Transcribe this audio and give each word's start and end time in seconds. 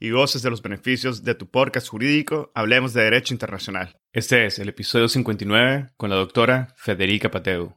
y 0.00 0.10
goces 0.10 0.42
de 0.42 0.50
los 0.50 0.62
beneficios 0.62 1.24
de 1.24 1.34
tu 1.34 1.50
podcast 1.50 1.88
jurídico 1.88 2.52
Hablemos 2.54 2.92
de 2.94 3.02
Derecho 3.02 3.34
Internacional. 3.34 3.96
Este 4.12 4.46
es 4.46 4.58
el 4.58 4.68
episodio 4.68 5.08
59 5.08 5.88
con 5.96 6.10
la 6.10 6.16
doctora 6.16 6.74
Federica 6.76 7.30
Pateu. 7.30 7.76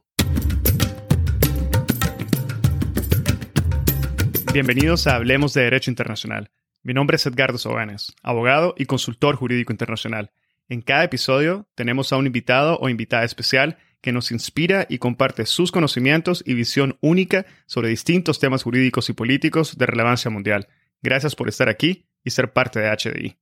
Bienvenidos 4.52 5.06
a 5.06 5.16
Hablemos 5.16 5.54
de 5.54 5.62
Derecho 5.62 5.90
Internacional. 5.90 6.50
Mi 6.82 6.94
nombre 6.94 7.16
es 7.16 7.26
Edgardo 7.26 7.58
Sobanes, 7.58 8.12
abogado 8.22 8.74
y 8.76 8.84
consultor 8.84 9.36
jurídico 9.36 9.72
internacional. 9.72 10.30
En 10.68 10.80
cada 10.82 11.04
episodio 11.04 11.68
tenemos 11.74 12.12
a 12.12 12.16
un 12.16 12.26
invitado 12.26 12.78
o 12.78 12.88
invitada 12.88 13.24
especial 13.24 13.78
que 14.00 14.12
nos 14.12 14.30
inspira 14.30 14.86
y 14.88 14.98
comparte 14.98 15.46
sus 15.46 15.72
conocimientos 15.72 16.42
y 16.46 16.54
visión 16.54 16.98
única 17.00 17.46
sobre 17.66 17.88
distintos 17.88 18.40
temas 18.40 18.62
jurídicos 18.62 19.08
y 19.08 19.12
políticos 19.12 19.78
de 19.78 19.86
relevancia 19.86 20.30
mundial. 20.30 20.68
Gracias 21.02 21.34
por 21.34 21.48
estar 21.48 21.68
aquí 21.68 22.06
y 22.24 22.30
ser 22.30 22.52
parte 22.52 22.80
de 22.80 22.90
HDI. 22.90 23.36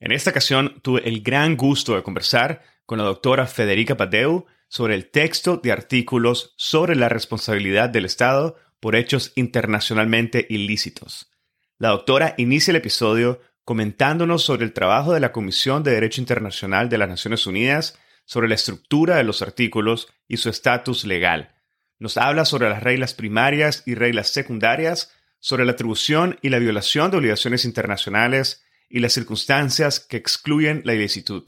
En 0.00 0.12
esta 0.12 0.30
ocasión 0.30 0.80
tuve 0.82 1.08
el 1.08 1.22
gran 1.22 1.56
gusto 1.56 1.94
de 1.94 2.02
conversar 2.02 2.62
con 2.86 2.98
la 2.98 3.04
doctora 3.04 3.46
Federica 3.46 3.96
Padeu 3.96 4.46
sobre 4.68 4.94
el 4.94 5.10
texto 5.10 5.56
de 5.56 5.72
artículos 5.72 6.54
sobre 6.56 6.96
la 6.96 7.08
responsabilidad 7.08 7.88
del 7.88 8.04
Estado 8.04 8.56
por 8.80 8.96
hechos 8.96 9.32
internacionalmente 9.34 10.46
ilícitos. 10.50 11.30
La 11.78 11.90
doctora 11.90 12.34
inicia 12.38 12.72
el 12.72 12.76
episodio 12.76 13.40
comentándonos 13.64 14.42
sobre 14.44 14.64
el 14.64 14.72
trabajo 14.72 15.14
de 15.14 15.20
la 15.20 15.32
Comisión 15.32 15.82
de 15.82 15.92
Derecho 15.92 16.20
Internacional 16.20 16.88
de 16.88 16.98
las 16.98 17.08
Naciones 17.08 17.46
Unidas 17.46 17.98
sobre 18.26 18.48
la 18.48 18.54
estructura 18.54 19.16
de 19.16 19.24
los 19.24 19.42
artículos 19.42 20.08
y 20.28 20.36
su 20.36 20.48
estatus 20.50 21.04
legal. 21.04 21.54
Nos 21.98 22.16
habla 22.16 22.44
sobre 22.44 22.68
las 22.68 22.82
reglas 22.82 23.14
primarias 23.14 23.82
y 23.86 23.94
reglas 23.94 24.28
secundarias 24.28 25.12
sobre 25.44 25.66
la 25.66 25.72
atribución 25.72 26.38
y 26.40 26.48
la 26.48 26.58
violación 26.58 27.10
de 27.10 27.18
obligaciones 27.18 27.66
internacionales 27.66 28.64
y 28.88 29.00
las 29.00 29.12
circunstancias 29.12 30.00
que 30.00 30.16
excluyen 30.16 30.80
la 30.86 30.94
ilicitud. 30.94 31.44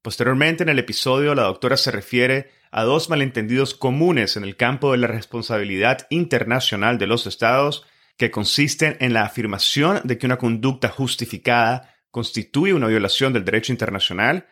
Posteriormente 0.00 0.62
en 0.62 0.70
el 0.70 0.78
episodio 0.78 1.34
la 1.34 1.42
doctora 1.42 1.76
se 1.76 1.90
refiere 1.90 2.50
a 2.70 2.84
dos 2.84 3.10
malentendidos 3.10 3.74
comunes 3.74 4.38
en 4.38 4.44
el 4.44 4.56
campo 4.56 4.92
de 4.92 4.96
la 4.96 5.06
responsabilidad 5.06 6.06
internacional 6.08 6.96
de 6.96 7.08
los 7.08 7.26
estados 7.26 7.84
que 8.16 8.30
consisten 8.30 8.96
en 9.00 9.12
la 9.12 9.24
afirmación 9.24 10.00
de 10.04 10.16
que 10.16 10.24
una 10.24 10.38
conducta 10.38 10.88
justificada 10.88 11.94
constituye 12.10 12.72
una 12.72 12.86
violación 12.86 13.34
del 13.34 13.44
derecho 13.44 13.70
internacional 13.70 14.46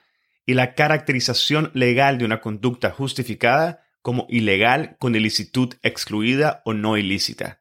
y 0.44 0.52
la 0.52 0.74
caracterización 0.74 1.70
legal 1.72 2.18
de 2.18 2.26
una 2.26 2.42
conducta 2.42 2.90
justificada 2.90 3.86
como 4.02 4.26
ilegal 4.28 4.98
con 4.98 5.14
ilicitud 5.14 5.72
excluida 5.82 6.60
o 6.66 6.74
no 6.74 6.98
ilícita. 6.98 7.60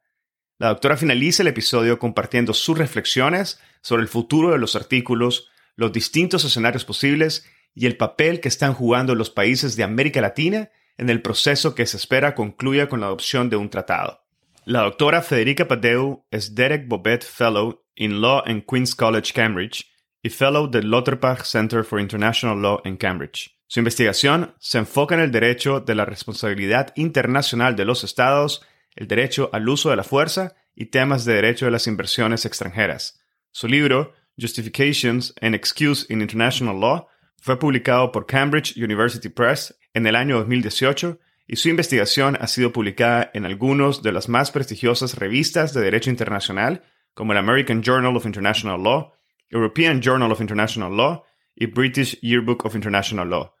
La 0.58 0.68
doctora 0.68 0.96
finaliza 0.96 1.42
el 1.42 1.48
episodio 1.48 2.00
compartiendo 2.00 2.52
sus 2.52 2.76
reflexiones 2.76 3.60
sobre 3.80 4.02
el 4.02 4.08
futuro 4.08 4.50
de 4.50 4.58
los 4.58 4.74
artículos, 4.74 5.48
los 5.76 5.92
distintos 5.92 6.44
escenarios 6.44 6.84
posibles 6.84 7.46
y 7.76 7.86
el 7.86 7.96
papel 7.96 8.40
que 8.40 8.48
están 8.48 8.74
jugando 8.74 9.14
los 9.14 9.30
países 9.30 9.76
de 9.76 9.84
América 9.84 10.20
Latina 10.20 10.70
en 10.96 11.10
el 11.10 11.22
proceso 11.22 11.76
que 11.76 11.86
se 11.86 11.96
espera 11.96 12.34
concluya 12.34 12.88
con 12.88 12.98
la 12.98 13.06
adopción 13.06 13.48
de 13.50 13.56
un 13.56 13.70
tratado. 13.70 14.24
La 14.64 14.82
doctora 14.82 15.22
Federica 15.22 15.68
Padeu 15.68 16.26
es 16.32 16.56
Derek 16.56 16.88
Bobet 16.88 17.24
Fellow 17.24 17.84
in 17.94 18.20
Law 18.20 18.42
en 18.44 18.60
Queen's 18.62 18.96
College, 18.96 19.32
Cambridge, 19.32 19.86
y 20.22 20.30
Fellow 20.30 20.68
del 20.68 20.90
Lauterbach 20.90 21.44
Center 21.44 21.84
for 21.84 22.00
International 22.00 22.60
Law 22.60 22.82
en 22.84 22.96
Cambridge. 22.96 23.56
Su 23.68 23.78
investigación 23.78 24.56
se 24.58 24.78
enfoca 24.78 25.14
en 25.14 25.20
el 25.20 25.30
derecho 25.30 25.78
de 25.78 25.94
la 25.94 26.04
responsabilidad 26.04 26.92
internacional 26.96 27.76
de 27.76 27.84
los 27.84 28.02
estados 28.02 28.66
el 28.98 29.06
derecho 29.06 29.48
al 29.52 29.68
uso 29.68 29.90
de 29.90 29.96
la 29.96 30.02
fuerza 30.02 30.56
y 30.74 30.86
temas 30.86 31.24
de 31.24 31.34
derecho 31.34 31.66
de 31.66 31.70
las 31.70 31.86
inversiones 31.86 32.44
extranjeras. 32.44 33.20
Su 33.52 33.68
libro, 33.68 34.12
Justifications 34.36 35.34
and 35.40 35.54
Excuse 35.54 36.04
in 36.12 36.20
International 36.20 36.78
Law, 36.78 37.06
fue 37.40 37.60
publicado 37.60 38.10
por 38.10 38.26
Cambridge 38.26 38.76
University 38.76 39.28
Press 39.28 39.78
en 39.94 40.04
el 40.08 40.16
año 40.16 40.38
2018 40.38 41.20
y 41.46 41.56
su 41.56 41.68
investigación 41.68 42.36
ha 42.40 42.48
sido 42.48 42.72
publicada 42.72 43.30
en 43.34 43.46
algunas 43.46 44.02
de 44.02 44.10
las 44.10 44.28
más 44.28 44.50
prestigiosas 44.50 45.16
revistas 45.16 45.72
de 45.72 45.80
derecho 45.80 46.10
internacional, 46.10 46.82
como 47.14 47.30
el 47.32 47.38
American 47.38 47.82
Journal 47.84 48.16
of 48.16 48.26
International 48.26 48.82
Law, 48.82 49.12
European 49.48 50.02
Journal 50.02 50.32
of 50.32 50.40
International 50.40 50.94
Law 50.94 51.22
y 51.54 51.66
British 51.66 52.20
Yearbook 52.20 52.64
of 52.64 52.74
International 52.74 53.28
Law. 53.28 53.54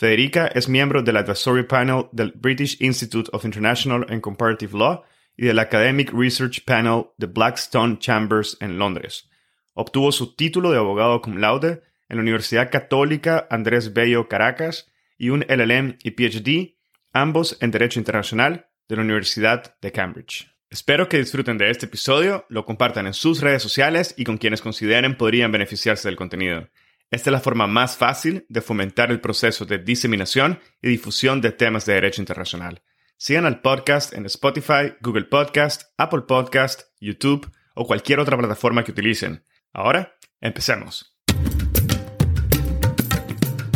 Federica 0.00 0.46
es 0.46 0.66
miembro 0.66 1.02
del 1.02 1.18
Advisory 1.18 1.64
Panel 1.64 2.06
del 2.12 2.32
British 2.34 2.80
Institute 2.80 3.28
of 3.34 3.44
International 3.44 4.06
and 4.08 4.22
Comparative 4.22 4.72
Law 4.78 5.04
y 5.36 5.44
del 5.44 5.58
Academic 5.58 6.10
Research 6.14 6.64
Panel 6.64 7.08
de 7.18 7.26
Blackstone 7.26 7.98
Chambers 7.98 8.56
en 8.62 8.78
Londres. 8.78 9.28
Obtuvo 9.74 10.10
su 10.10 10.34
título 10.34 10.70
de 10.70 10.78
abogado 10.78 11.20
cum 11.20 11.36
laude 11.36 11.82
en 12.08 12.16
la 12.16 12.22
Universidad 12.22 12.70
Católica 12.70 13.46
Andrés 13.50 13.92
Bello 13.92 14.26
Caracas 14.26 14.90
y 15.18 15.28
un 15.28 15.44
LLM 15.46 15.98
y 16.02 16.12
PhD, 16.12 16.78
ambos 17.12 17.58
en 17.60 17.70
Derecho 17.70 18.00
Internacional 18.00 18.68
de 18.88 18.96
la 18.96 19.02
Universidad 19.02 19.76
de 19.82 19.92
Cambridge. 19.92 20.50
Espero 20.70 21.10
que 21.10 21.18
disfruten 21.18 21.58
de 21.58 21.68
este 21.68 21.84
episodio, 21.84 22.46
lo 22.48 22.64
compartan 22.64 23.06
en 23.06 23.12
sus 23.12 23.42
redes 23.42 23.62
sociales 23.62 24.14
y 24.16 24.24
con 24.24 24.38
quienes 24.38 24.62
consideren 24.62 25.18
podrían 25.18 25.52
beneficiarse 25.52 26.08
del 26.08 26.16
contenido. 26.16 26.70
Esta 27.12 27.30
es 27.30 27.32
la 27.32 27.40
forma 27.40 27.66
más 27.66 27.96
fácil 27.96 28.46
de 28.48 28.60
fomentar 28.60 29.10
el 29.10 29.20
proceso 29.20 29.64
de 29.64 29.78
diseminación 29.78 30.60
y 30.80 30.90
difusión 30.90 31.40
de 31.40 31.50
temas 31.50 31.84
de 31.84 31.94
derecho 31.94 32.22
internacional. 32.22 32.82
Sigan 33.16 33.46
al 33.46 33.62
podcast 33.62 34.14
en 34.14 34.26
Spotify, 34.26 34.94
Google 35.00 35.24
Podcast, 35.24 35.92
Apple 35.98 36.22
Podcast, 36.28 36.82
YouTube 37.00 37.50
o 37.74 37.84
cualquier 37.84 38.20
otra 38.20 38.38
plataforma 38.38 38.84
que 38.84 38.92
utilicen. 38.92 39.42
Ahora, 39.72 40.14
empecemos. 40.40 41.18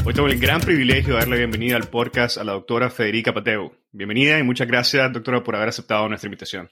Hoy 0.05 0.15
tengo 0.15 0.29
el 0.29 0.39
gran 0.39 0.61
privilegio 0.61 1.15
de 1.15 1.19
darle 1.19 1.39
bienvenida 1.39 1.75
al 1.75 1.89
podcast 1.89 2.39
a 2.39 2.45
la 2.45 2.53
doctora 2.53 2.89
Federica 2.89 3.35
Pateu. 3.35 3.73
Bienvenida 3.91 4.39
y 4.39 4.45
muchas 4.45 4.69
gracias, 4.69 5.13
doctora, 5.13 5.43
por 5.43 5.57
haber 5.57 5.71
aceptado 5.71 6.09
nuestra 6.09 6.29
invitación. 6.29 6.71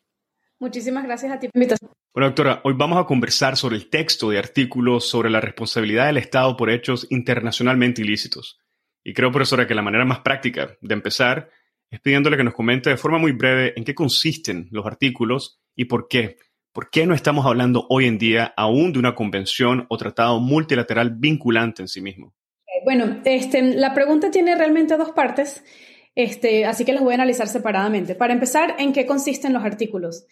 Muchísimas 0.62 1.02
gracias 1.02 1.32
a 1.32 1.40
ti 1.40 1.48
por 1.48 1.58
la 1.58 1.64
invitación. 1.64 1.90
Bueno, 2.14 2.28
doctora, 2.28 2.60
hoy 2.62 2.74
vamos 2.76 2.96
a 2.96 3.04
conversar 3.04 3.56
sobre 3.56 3.74
el 3.74 3.90
texto 3.90 4.30
de 4.30 4.38
artículos 4.38 5.08
sobre 5.08 5.28
la 5.28 5.40
responsabilidad 5.40 6.06
del 6.06 6.18
Estado 6.18 6.56
por 6.56 6.70
hechos 6.70 7.08
internacionalmente 7.10 8.00
ilícitos. 8.00 8.60
Y 9.02 9.12
creo, 9.12 9.32
profesora, 9.32 9.66
que 9.66 9.74
la 9.74 9.82
manera 9.82 10.04
más 10.04 10.20
práctica 10.20 10.76
de 10.80 10.94
empezar 10.94 11.50
es 11.90 11.98
pidiéndole 11.98 12.36
que 12.36 12.44
nos 12.44 12.54
comente 12.54 12.90
de 12.90 12.96
forma 12.96 13.18
muy 13.18 13.32
breve 13.32 13.72
en 13.74 13.82
qué 13.82 13.92
consisten 13.92 14.68
los 14.70 14.86
artículos 14.86 15.60
y 15.74 15.86
por 15.86 16.06
qué. 16.06 16.36
¿Por 16.72 16.90
qué 16.90 17.08
no 17.08 17.14
estamos 17.14 17.44
hablando 17.44 17.86
hoy 17.88 18.06
en 18.06 18.18
día 18.18 18.54
aún 18.56 18.92
de 18.92 19.00
una 19.00 19.16
convención 19.16 19.86
o 19.88 19.96
tratado 19.96 20.38
multilateral 20.38 21.10
vinculante 21.10 21.82
en 21.82 21.88
sí 21.88 22.00
mismo? 22.00 22.36
Bueno, 22.84 23.20
este, 23.24 23.62
la 23.74 23.94
pregunta 23.94 24.30
tiene 24.30 24.54
realmente 24.54 24.96
dos 24.96 25.10
partes. 25.10 25.64
Este, 26.14 26.66
así 26.66 26.84
que 26.84 26.92
las 26.92 27.02
voy 27.02 27.12
a 27.12 27.14
analizar 27.14 27.48
separadamente. 27.48 28.14
Para 28.14 28.34
empezar, 28.34 28.76
¿en 28.78 28.92
qué 28.92 29.06
consisten 29.06 29.52
los 29.52 29.64
artículos? 29.64 30.26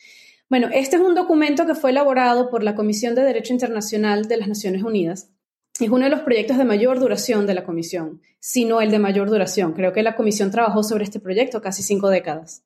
Bueno, 0.51 0.69
este 0.73 0.97
es 0.97 1.03
un 1.03 1.15
documento 1.15 1.67
que 1.67 1.75
fue 1.75 1.91
elaborado 1.91 2.51
por 2.51 2.63
la 2.63 2.75
Comisión 2.75 3.15
de 3.15 3.23
Derecho 3.23 3.53
Internacional 3.53 4.27
de 4.27 4.37
las 4.37 4.49
Naciones 4.49 4.83
Unidas. 4.83 5.31
Es 5.79 5.89
uno 5.89 6.05
de 6.05 6.11
los 6.11 6.21
proyectos 6.21 6.59
de 6.59 6.65
mayor 6.65 6.99
duración 6.99 7.47
de 7.47 7.55
la 7.55 7.65
Comisión, 7.65 8.21
si 8.41 8.65
no 8.65 8.81
el 8.81 8.91
de 8.91 8.99
mayor 8.99 9.31
duración. 9.31 9.73
Creo 9.73 9.93
que 9.93 10.03
la 10.03 10.17
Comisión 10.17 10.51
trabajó 10.51 10.83
sobre 10.83 11.05
este 11.05 11.21
proyecto 11.21 11.63
casi 11.63 11.83
cinco 11.83 12.09
décadas. 12.09 12.65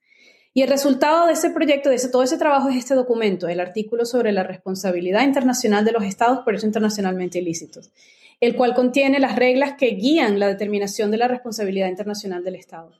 Y 0.57 0.63
el 0.63 0.69
resultado 0.69 1.27
de 1.27 1.35
ese 1.35 1.51
proyecto, 1.51 1.91
de 1.91 1.99
todo 2.11 2.23
ese 2.23 2.39
trabajo 2.39 2.69
es 2.69 2.77
este 2.77 2.95
documento, 2.95 3.49
el 3.49 3.61
artículo 3.61 4.05
sobre 4.05 4.33
la 4.33 4.45
responsabilidad 4.45 5.25
internacional 5.25 5.85
de 5.85 5.93
los 5.93 6.05
estados 6.05 6.39
por 6.45 6.55
hechos 6.55 6.65
internacionalmente 6.65 7.39
ilícitos. 7.39 7.93
el 8.41 8.57
cual 8.57 8.75
contiene 8.75 9.21
las 9.21 9.37
reglas 9.37 9.75
que 9.79 9.95
guían 9.95 10.39
la 10.39 10.49
determinación 10.49 11.11
de 11.11 11.19
la 11.19 11.29
responsabilidad 11.29 11.89
internacional 11.89 12.43
del 12.45 12.57
Estado. 12.57 12.91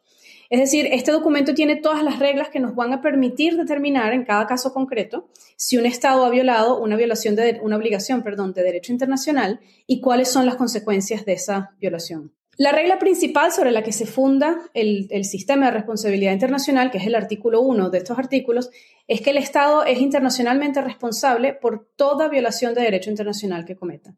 Es 0.55 0.61
decir, 0.61 0.89
este 0.93 1.11
documento 1.11 1.53
tiene 1.53 1.75
todas 1.75 2.05
las 2.05 2.21
reglas 2.21 2.49
que 2.49 2.61
nos 2.61 2.77
van 2.77 2.93
a 2.93 3.03
permitir 3.03 3.57
determinar 3.57 4.13
en 4.13 4.25
cada 4.25 4.47
caso 4.47 4.73
concreto 4.73 5.29
si 5.57 5.79
un 5.79 5.85
Estado 5.85 6.25
ha 6.25 6.31
violado 6.31 6.81
una 6.81 6.95
obligación, 6.95 8.23
perdón, 8.23 8.53
de 8.53 8.63
derecho 8.63 8.93
internacional 8.93 9.59
y 9.89 10.01
cuáles 10.01 10.31
son 10.31 10.47
las 10.47 10.55
consecuencias 10.55 11.25
de 11.25 11.33
esa 11.33 11.75
violación. 11.81 12.35
La 12.57 12.71
regla 12.71 13.01
principal 13.01 13.51
sobre 13.51 13.73
la 13.73 13.83
que 13.83 13.91
se 13.91 14.07
funda 14.07 14.71
el, 14.75 15.09
el, 15.11 15.25
sistema 15.25 15.67
de 15.67 15.73
responsabilidad 15.73 16.33
internacional, 16.33 16.93
que 16.93 16.99
es 16.99 17.07
el 17.09 17.17
artículo 17.17 17.61
1 17.61 17.91
de 17.91 17.99
estos 17.99 18.17
artículos, 18.17 18.71
es 19.09 19.23
que 19.23 19.31
el 19.31 19.39
Estado 19.39 19.85
es 19.85 19.99
internacionalmente 19.99 20.81
responsable 20.83 21.55
por 21.55 21.89
toda 21.97 22.29
violación 22.29 22.75
de 22.75 22.83
derecho 22.83 23.11
internacional 23.11 23.65
que 23.65 23.75
cometa. 23.75 24.15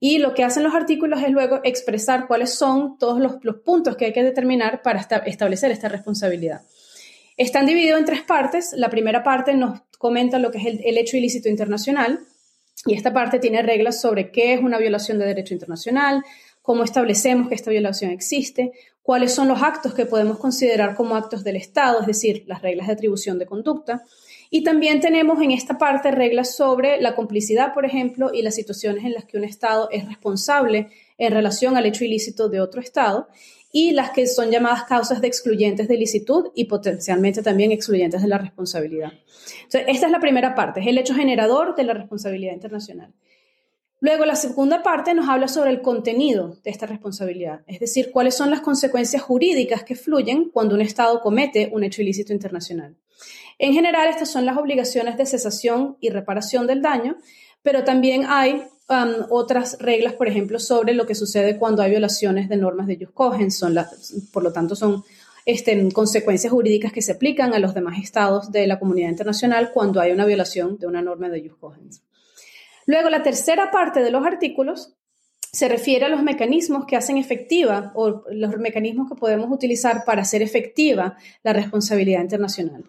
Y 0.00 0.18
lo 0.18 0.34
que 0.34 0.44
hacen 0.44 0.62
los 0.62 0.74
artículos 0.74 1.22
es 1.22 1.30
luego 1.30 1.60
expresar 1.64 2.26
cuáles 2.28 2.54
son 2.54 2.98
todos 2.98 3.20
los, 3.20 3.56
puntos 3.64 3.96
que 3.96 4.06
hay 4.06 4.12
que 4.12 4.22
determinar 4.22 4.82
para 4.82 5.00
establecer 5.26 5.70
esta 5.70 5.88
responsabilidad. 5.88 6.62
Están 7.36 7.66
divididos 7.66 7.98
en 7.98 8.04
tres 8.04 8.22
partes. 8.22 8.72
La 8.74 8.90
primera 8.90 9.22
parte 9.22 9.54
nos 9.54 9.80
comenta 9.98 10.38
lo 10.38 10.50
que 10.50 10.58
es 10.58 10.66
el, 10.66 10.98
hecho 10.98 11.16
ilícito 11.16 11.48
internacional 11.48 12.20
y 12.86 12.94
esta 12.94 13.12
parte 13.12 13.40
tiene 13.40 13.62
reglas 13.62 14.00
sobre 14.00 14.30
qué 14.30 14.54
es 14.54 14.60
una 14.60 14.78
violación 14.78 15.18
de 15.18 15.26
derecho 15.26 15.54
internacional, 15.54 16.22
cómo 16.62 16.84
establecemos 16.84 17.48
que 17.48 17.56
esta 17.56 17.70
violación 17.70 18.12
existe, 18.12 18.72
cuáles 19.08 19.34
son 19.34 19.48
los 19.48 19.62
actos 19.62 19.94
que 19.94 20.04
podemos 20.04 20.36
considerar 20.36 20.94
como 20.94 21.16
actos 21.16 21.42
del 21.42 21.56
Estado, 21.56 22.02
es 22.02 22.06
decir, 22.06 22.44
las 22.46 22.60
reglas 22.60 22.88
de 22.88 22.92
atribución 22.92 23.38
de 23.38 23.46
conducta, 23.46 24.04
y 24.50 24.64
también 24.64 25.00
tenemos 25.00 25.40
en 25.40 25.50
esta 25.50 25.78
parte 25.78 26.10
reglas 26.10 26.54
sobre 26.54 27.00
la 27.00 27.14
complicidad, 27.14 27.72
por 27.72 27.86
ejemplo, 27.86 28.30
y 28.34 28.42
las 28.42 28.56
situaciones 28.56 29.06
en 29.06 29.14
las 29.14 29.24
que 29.24 29.38
un 29.38 29.44
Estado 29.44 29.88
es 29.90 30.06
responsable 30.06 30.90
en 31.16 31.32
relación 31.32 31.78
al 31.78 31.86
hecho 31.86 32.04
ilícito 32.04 32.50
de 32.50 32.60
otro 32.60 32.82
Estado 32.82 33.28
y 33.72 33.92
las 33.92 34.10
que 34.10 34.26
son 34.26 34.50
llamadas 34.50 34.84
causas 34.84 35.22
de 35.22 35.28
excluyentes 35.28 35.88
de 35.88 35.96
licitud 35.96 36.48
y 36.54 36.66
potencialmente 36.66 37.42
también 37.42 37.72
excluyentes 37.72 38.20
de 38.20 38.28
la 38.28 38.36
responsabilidad. 38.36 39.14
Entonces, 39.62 39.84
esta 39.88 40.04
es 40.04 40.12
la 40.12 40.20
primera 40.20 40.54
parte, 40.54 40.80
es 40.80 40.86
el 40.86 40.98
hecho 40.98 41.14
generador 41.14 41.74
de 41.76 41.84
la 41.84 41.94
responsabilidad 41.94 42.52
internacional. 42.52 43.14
Luego, 44.00 44.24
la 44.24 44.36
segunda 44.36 44.82
parte 44.82 45.12
nos 45.12 45.28
habla 45.28 45.48
sobre 45.48 45.70
el 45.70 45.82
contenido 45.82 46.56
de 46.62 46.70
esta 46.70 46.86
responsabilidad, 46.86 47.62
es 47.66 47.80
decir, 47.80 48.10
cuáles 48.12 48.36
son 48.36 48.50
las 48.50 48.60
consecuencias 48.60 49.22
jurídicas 49.22 49.82
que 49.82 49.96
fluyen 49.96 50.50
cuando 50.50 50.76
un 50.76 50.80
Estado 50.80 51.20
comete 51.20 51.70
un 51.72 51.82
hecho 51.82 52.02
ilícito 52.02 52.32
internacional. 52.32 52.96
En 53.58 53.72
general, 53.72 54.08
estas 54.08 54.30
son 54.30 54.46
las 54.46 54.56
obligaciones 54.56 55.16
de 55.16 55.26
cesación 55.26 55.96
y 56.00 56.10
reparación 56.10 56.68
del 56.68 56.80
daño, 56.80 57.16
pero 57.62 57.82
también 57.82 58.24
hay 58.28 58.62
um, 58.88 59.26
otras 59.30 59.78
reglas, 59.80 60.12
por 60.12 60.28
ejemplo, 60.28 60.60
sobre 60.60 60.94
lo 60.94 61.04
que 61.04 61.16
sucede 61.16 61.58
cuando 61.58 61.82
hay 61.82 61.90
violaciones 61.90 62.48
de 62.48 62.56
normas 62.56 62.86
de 62.86 62.98
Jus 63.04 63.54
Son 63.56 63.76
por 64.32 64.44
lo 64.44 64.52
tanto, 64.52 64.76
son 64.76 65.02
este, 65.44 65.90
consecuencias 65.92 66.52
jurídicas 66.52 66.92
que 66.92 67.02
se 67.02 67.12
aplican 67.12 67.52
a 67.52 67.58
los 67.58 67.74
demás 67.74 67.98
estados 68.00 68.52
de 68.52 68.68
la 68.68 68.78
comunidad 68.78 69.08
internacional 69.08 69.72
cuando 69.74 70.00
hay 70.00 70.12
una 70.12 70.24
violación 70.24 70.78
de 70.78 70.86
una 70.86 71.02
norma 71.02 71.28
de 71.28 71.48
Jus 71.48 71.58
Luego, 72.88 73.10
la 73.10 73.22
tercera 73.22 73.70
parte 73.70 74.02
de 74.02 74.10
los 74.10 74.24
artículos 74.24 74.94
se 75.52 75.68
refiere 75.68 76.06
a 76.06 76.08
los 76.08 76.22
mecanismos 76.22 76.86
que 76.86 76.96
hacen 76.96 77.18
efectiva 77.18 77.92
o 77.94 78.22
los 78.30 78.56
mecanismos 78.56 79.10
que 79.10 79.14
podemos 79.14 79.50
utilizar 79.50 80.04
para 80.06 80.22
hacer 80.22 80.40
efectiva 80.40 81.18
la 81.42 81.52
responsabilidad 81.52 82.22
internacional. 82.22 82.84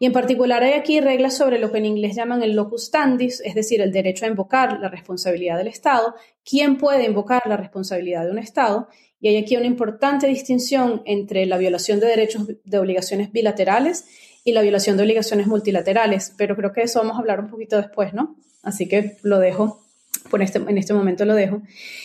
Y 0.00 0.06
en 0.06 0.12
particular 0.12 0.64
hay 0.64 0.72
aquí 0.72 1.00
reglas 1.00 1.36
sobre 1.36 1.60
lo 1.60 1.70
que 1.70 1.78
en 1.78 1.86
inglés 1.86 2.16
llaman 2.16 2.42
el 2.42 2.56
locus 2.56 2.86
standi, 2.86 3.26
es 3.26 3.54
decir, 3.54 3.80
el 3.80 3.92
derecho 3.92 4.24
a 4.24 4.28
invocar 4.28 4.80
la 4.80 4.88
responsabilidad 4.88 5.56
del 5.56 5.68
Estado, 5.68 6.16
quién 6.44 6.76
puede 6.76 7.04
invocar 7.04 7.42
la 7.46 7.56
responsabilidad 7.56 8.24
de 8.24 8.32
un 8.32 8.38
Estado. 8.40 8.88
Y 9.20 9.28
hay 9.28 9.36
aquí 9.36 9.56
una 9.56 9.66
importante 9.66 10.26
distinción 10.26 11.02
entre 11.04 11.46
la 11.46 11.58
violación 11.58 12.00
de 12.00 12.08
derechos 12.08 12.48
de 12.64 12.78
obligaciones 12.78 13.30
bilaterales 13.30 14.06
y 14.42 14.50
la 14.50 14.62
violación 14.62 14.96
de 14.96 15.04
obligaciones 15.04 15.46
multilaterales, 15.46 16.34
pero 16.36 16.56
creo 16.56 16.72
que 16.72 16.82
eso 16.82 16.98
vamos 16.98 17.14
a 17.14 17.20
hablar 17.20 17.38
un 17.38 17.50
poquito 17.50 17.76
después, 17.76 18.12
¿no? 18.14 18.36
Así 18.64 18.88
que 18.88 19.18
lo 19.22 19.38
dejo, 19.38 19.84
por 20.30 20.42
este, 20.42 20.58
en 20.58 20.78
este 20.78 20.94
momento 20.94 21.24
lo 21.24 21.34
dejo. 21.34 21.62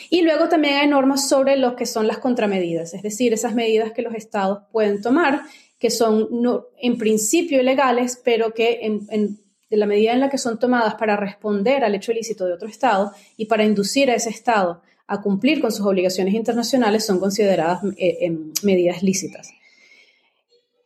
Y 0.09 0.21
luego 0.21 0.49
también 0.49 0.75
hay 0.75 0.87
normas 0.87 1.27
sobre 1.27 1.55
lo 1.55 1.75
que 1.75 1.85
son 1.85 2.07
las 2.07 2.19
contramedidas, 2.19 2.93
es 2.93 3.01
decir, 3.01 3.33
esas 3.33 3.55
medidas 3.55 3.91
que 3.91 4.01
los 4.01 4.13
estados 4.13 4.63
pueden 4.71 5.01
tomar 5.01 5.43
que 5.79 5.89
son 5.89 6.27
no, 6.31 6.65
en 6.81 6.97
principio 6.97 7.61
ilegales, 7.61 8.21
pero 8.23 8.53
que 8.53 8.79
en, 8.81 9.39
la 9.69 9.85
medida 9.85 10.13
en 10.13 10.19
la 10.19 10.29
que 10.29 10.37
son 10.37 10.59
tomadas 10.59 10.95
para 10.95 11.15
responder 11.15 11.83
al 11.83 11.95
hecho 11.95 12.11
ilícito 12.11 12.45
de 12.45 12.53
otro 12.53 12.67
Estado 12.67 13.13
y 13.37 13.45
para 13.45 13.63
inducir 13.63 14.11
a 14.11 14.15
ese 14.15 14.29
Estado 14.29 14.81
a 15.07 15.21
cumplir 15.21 15.61
con 15.61 15.71
sus 15.71 15.85
obligaciones 15.85 16.33
internacionales, 16.33 17.05
son 17.05 17.19
consideradas 17.19 17.81
eh, 17.97 18.31
medidas 18.61 19.01
lícitas. 19.01 19.51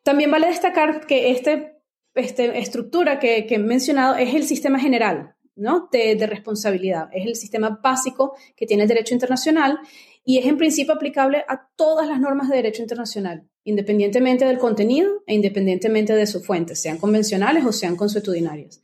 También 0.04 0.32
vale 0.32 0.48
destacar 0.48 1.06
que 1.08 1.32
esta 1.32 1.72
este 2.16 2.60
estructura 2.60 3.20
que, 3.20 3.48
que, 3.48 3.56
he 3.56 3.60
mencionado 3.60 4.16
es 4.16 4.36
el 4.36 4.46
sistema 4.46 4.80
general 4.80 5.34
¿no? 5.56 5.90
de, 5.92 6.16
de 6.16 6.28
responsabilidad, 6.28 7.10
es 7.14 7.26
el 7.26 7.36
sistema 7.36 7.80
básico 7.82 8.36
que 8.56 8.66
tiene 8.66 8.84
el 8.84 8.90
derecho 8.90 9.14
internacional 9.14 9.80
y 10.26 10.38
es 10.38 10.46
en 10.46 10.58
principio 10.58 10.94
aplicable 10.94 11.44
a 11.48 11.68
todas 11.76 12.08
las 12.08 12.20
normas 12.20 12.50
de 12.50 12.56
derecho 12.56 12.82
internacional, 12.82 13.48
independientemente 13.64 14.46
del 14.46 14.58
contenido 14.58 15.24
e 15.28 15.34
independientemente 15.36 16.16
de 16.16 16.28
su 16.28 16.42
fuente, 16.42 16.76
sean 16.76 16.98
convencionales 16.98 17.66
o 17.66 17.72
sean 17.72 17.96
consuetudinarias. 17.96 18.82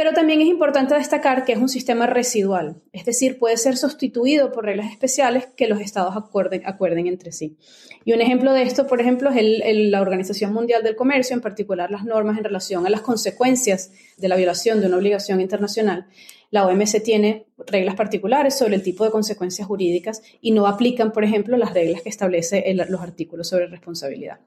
Pero 0.00 0.14
también 0.14 0.40
es 0.40 0.46
importante 0.46 0.94
destacar 0.94 1.44
que 1.44 1.52
es 1.52 1.58
un 1.58 1.68
sistema 1.68 2.06
residual, 2.06 2.80
es 2.90 3.04
decir, 3.04 3.38
puede 3.38 3.58
ser 3.58 3.76
sustituido 3.76 4.50
por 4.50 4.64
reglas 4.64 4.90
especiales 4.90 5.48
que 5.54 5.68
los 5.68 5.78
estados 5.78 6.16
acuerden, 6.16 7.06
entre 7.06 7.32
sí. 7.32 7.58
Y 8.06 8.14
un 8.14 8.22
ejemplo 8.22 8.54
de 8.54 8.62
esto, 8.62 8.86
por 8.86 9.02
ejemplo, 9.02 9.28
es 9.28 9.60
la 9.90 10.00
Organización 10.00 10.54
Mundial 10.54 10.82
del 10.82 10.96
Comercio, 10.96 11.36
en 11.36 11.42
particular 11.42 11.90
las 11.90 12.06
normas 12.06 12.38
en 12.38 12.44
relación 12.44 12.86
a 12.86 12.88
las 12.88 13.02
consecuencias 13.02 13.92
de 14.16 14.28
la 14.28 14.36
violación 14.36 14.80
de 14.80 14.86
una 14.86 14.96
obligación 14.96 15.38
internacional. 15.42 16.06
La 16.50 16.66
OMC 16.66 17.02
tiene 17.02 17.44
reglas 17.66 17.94
particulares 17.94 18.56
sobre 18.56 18.76
el 18.76 18.82
tipo 18.82 19.04
de 19.04 19.10
consecuencias 19.10 19.68
jurídicas 19.68 20.22
y 20.40 20.52
no 20.52 20.66
aplican, 20.66 21.12
por 21.12 21.24
ejemplo, 21.24 21.58
las 21.58 21.74
reglas 21.74 22.00
que 22.00 22.08
establece 22.08 22.64
los 22.88 23.02
artículos 23.02 23.48
sobre 23.48 23.66
responsabilidad. 23.66 24.38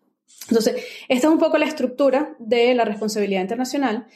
Entonces, 0.50 0.84
esta 1.10 1.28
es 1.28 1.32
un 1.32 1.38
poco 1.38 1.60
la 1.60 1.68
estructura 1.68 2.36
de 2.40 2.74
la 2.74 2.86
responsabilidad 2.86 3.42
internacional. 3.42 4.08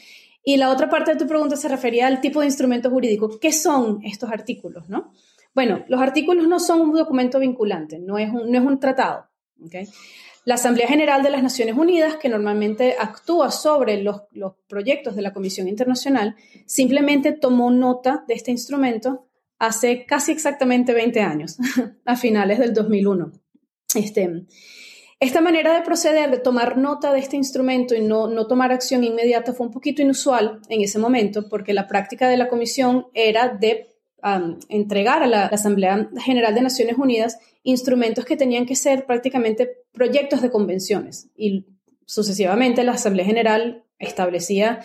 Y 0.47 0.55
la 0.55 0.69
otra 0.69 0.89
parte 0.89 1.11
de 1.11 1.17
tu 1.17 1.27
pregunta 1.27 1.57
se 1.57 1.67
refería 1.67 2.07
al 2.07 2.21
tipo 2.21 2.39
de 2.39 2.45
instrumento 2.45 2.89
jurídico. 2.89 3.38
¿Qué 3.38 3.51
son 3.51 3.99
estos 4.05 4.29
artículos? 4.29 4.88
¿no? 4.88 5.11
Bueno, 5.53 5.83
los 5.89 5.99
artículos 5.99 6.47
no 6.47 6.61
son 6.61 6.79
un 6.79 6.94
documento 6.94 7.38
vinculante, 7.38 7.99
no 7.99 8.17
es 8.17 8.29
un, 8.29 8.49
no 8.49 8.57
es 8.57 8.63
un 8.63 8.79
tratado. 8.79 9.25
¿okay? 9.65 9.89
La 10.45 10.53
Asamblea 10.53 10.88
General 10.88 11.21
de 11.21 11.31
las 11.31 11.44
Naciones 11.44 11.75
Unidas, 11.75 12.15
que 12.15 12.29
normalmente 12.29 12.95
actúa 12.97 13.51
sobre 13.51 14.01
los, 14.01 14.21
proyectos 14.69 15.18
de 15.18 15.21
la 15.21 15.33
Comisión 15.33 15.68
Internacional, 15.68 16.37
simplemente 16.66 17.33
tomó 17.33 17.69
nota 17.69 18.23
de 18.25 18.35
este 18.35 18.51
instrumento 18.51 19.27
hace 19.59 20.06
casi 20.06 20.31
exactamente 20.31 20.94
20 20.94 21.19
años, 21.19 21.57
a 22.06 22.16
finales 22.16 22.57
del 22.59 22.73
2001. 22.73 23.33
Este, 23.95 24.45
esta 25.19 25.42
manera 25.42 25.74
de 25.74 25.81
proceder, 25.81 26.30
de 26.30 26.38
tomar 26.38 26.78
nota 26.78 27.12
de 27.12 27.19
este 27.19 27.38
instrumento 27.38 27.95
y 27.95 28.02
no, 28.02 28.28
no, 28.28 28.45
tomar 28.45 28.71
acción 28.71 29.04
inmediata 29.04 29.54
fue 29.54 29.66
un 29.66 29.74
poquito 29.74 30.02
inusual 30.02 30.62
en 30.69 30.81
ese 30.81 31.00
momento 31.00 31.50
porque 31.50 31.74
la 31.74 31.88
práctica 31.88 32.30
de 32.30 32.38
la 32.38 32.47
Comisión 32.47 33.07
era 33.14 33.50
de 33.50 33.97
entregar 34.69 35.24
a 35.24 35.28
la, 35.28 35.45
Asamblea 35.45 36.09
General 36.19 36.54
de 36.54 36.62
Naciones 36.62 36.97
Unidas 36.97 37.38
instrumentos 37.64 38.26
que 38.26 38.38
tenían 38.38 38.66
que 38.66 38.76
ser 38.76 39.06
prácticamente 39.06 39.69
proyectos 39.92 40.42
de 40.42 40.52
convenciones. 40.52 41.30
Y 41.36 41.66
sucesivamente 42.06 42.83
la 42.83 42.94
Asamblea 42.94 43.26
General 43.26 43.83
establecía 44.00 44.81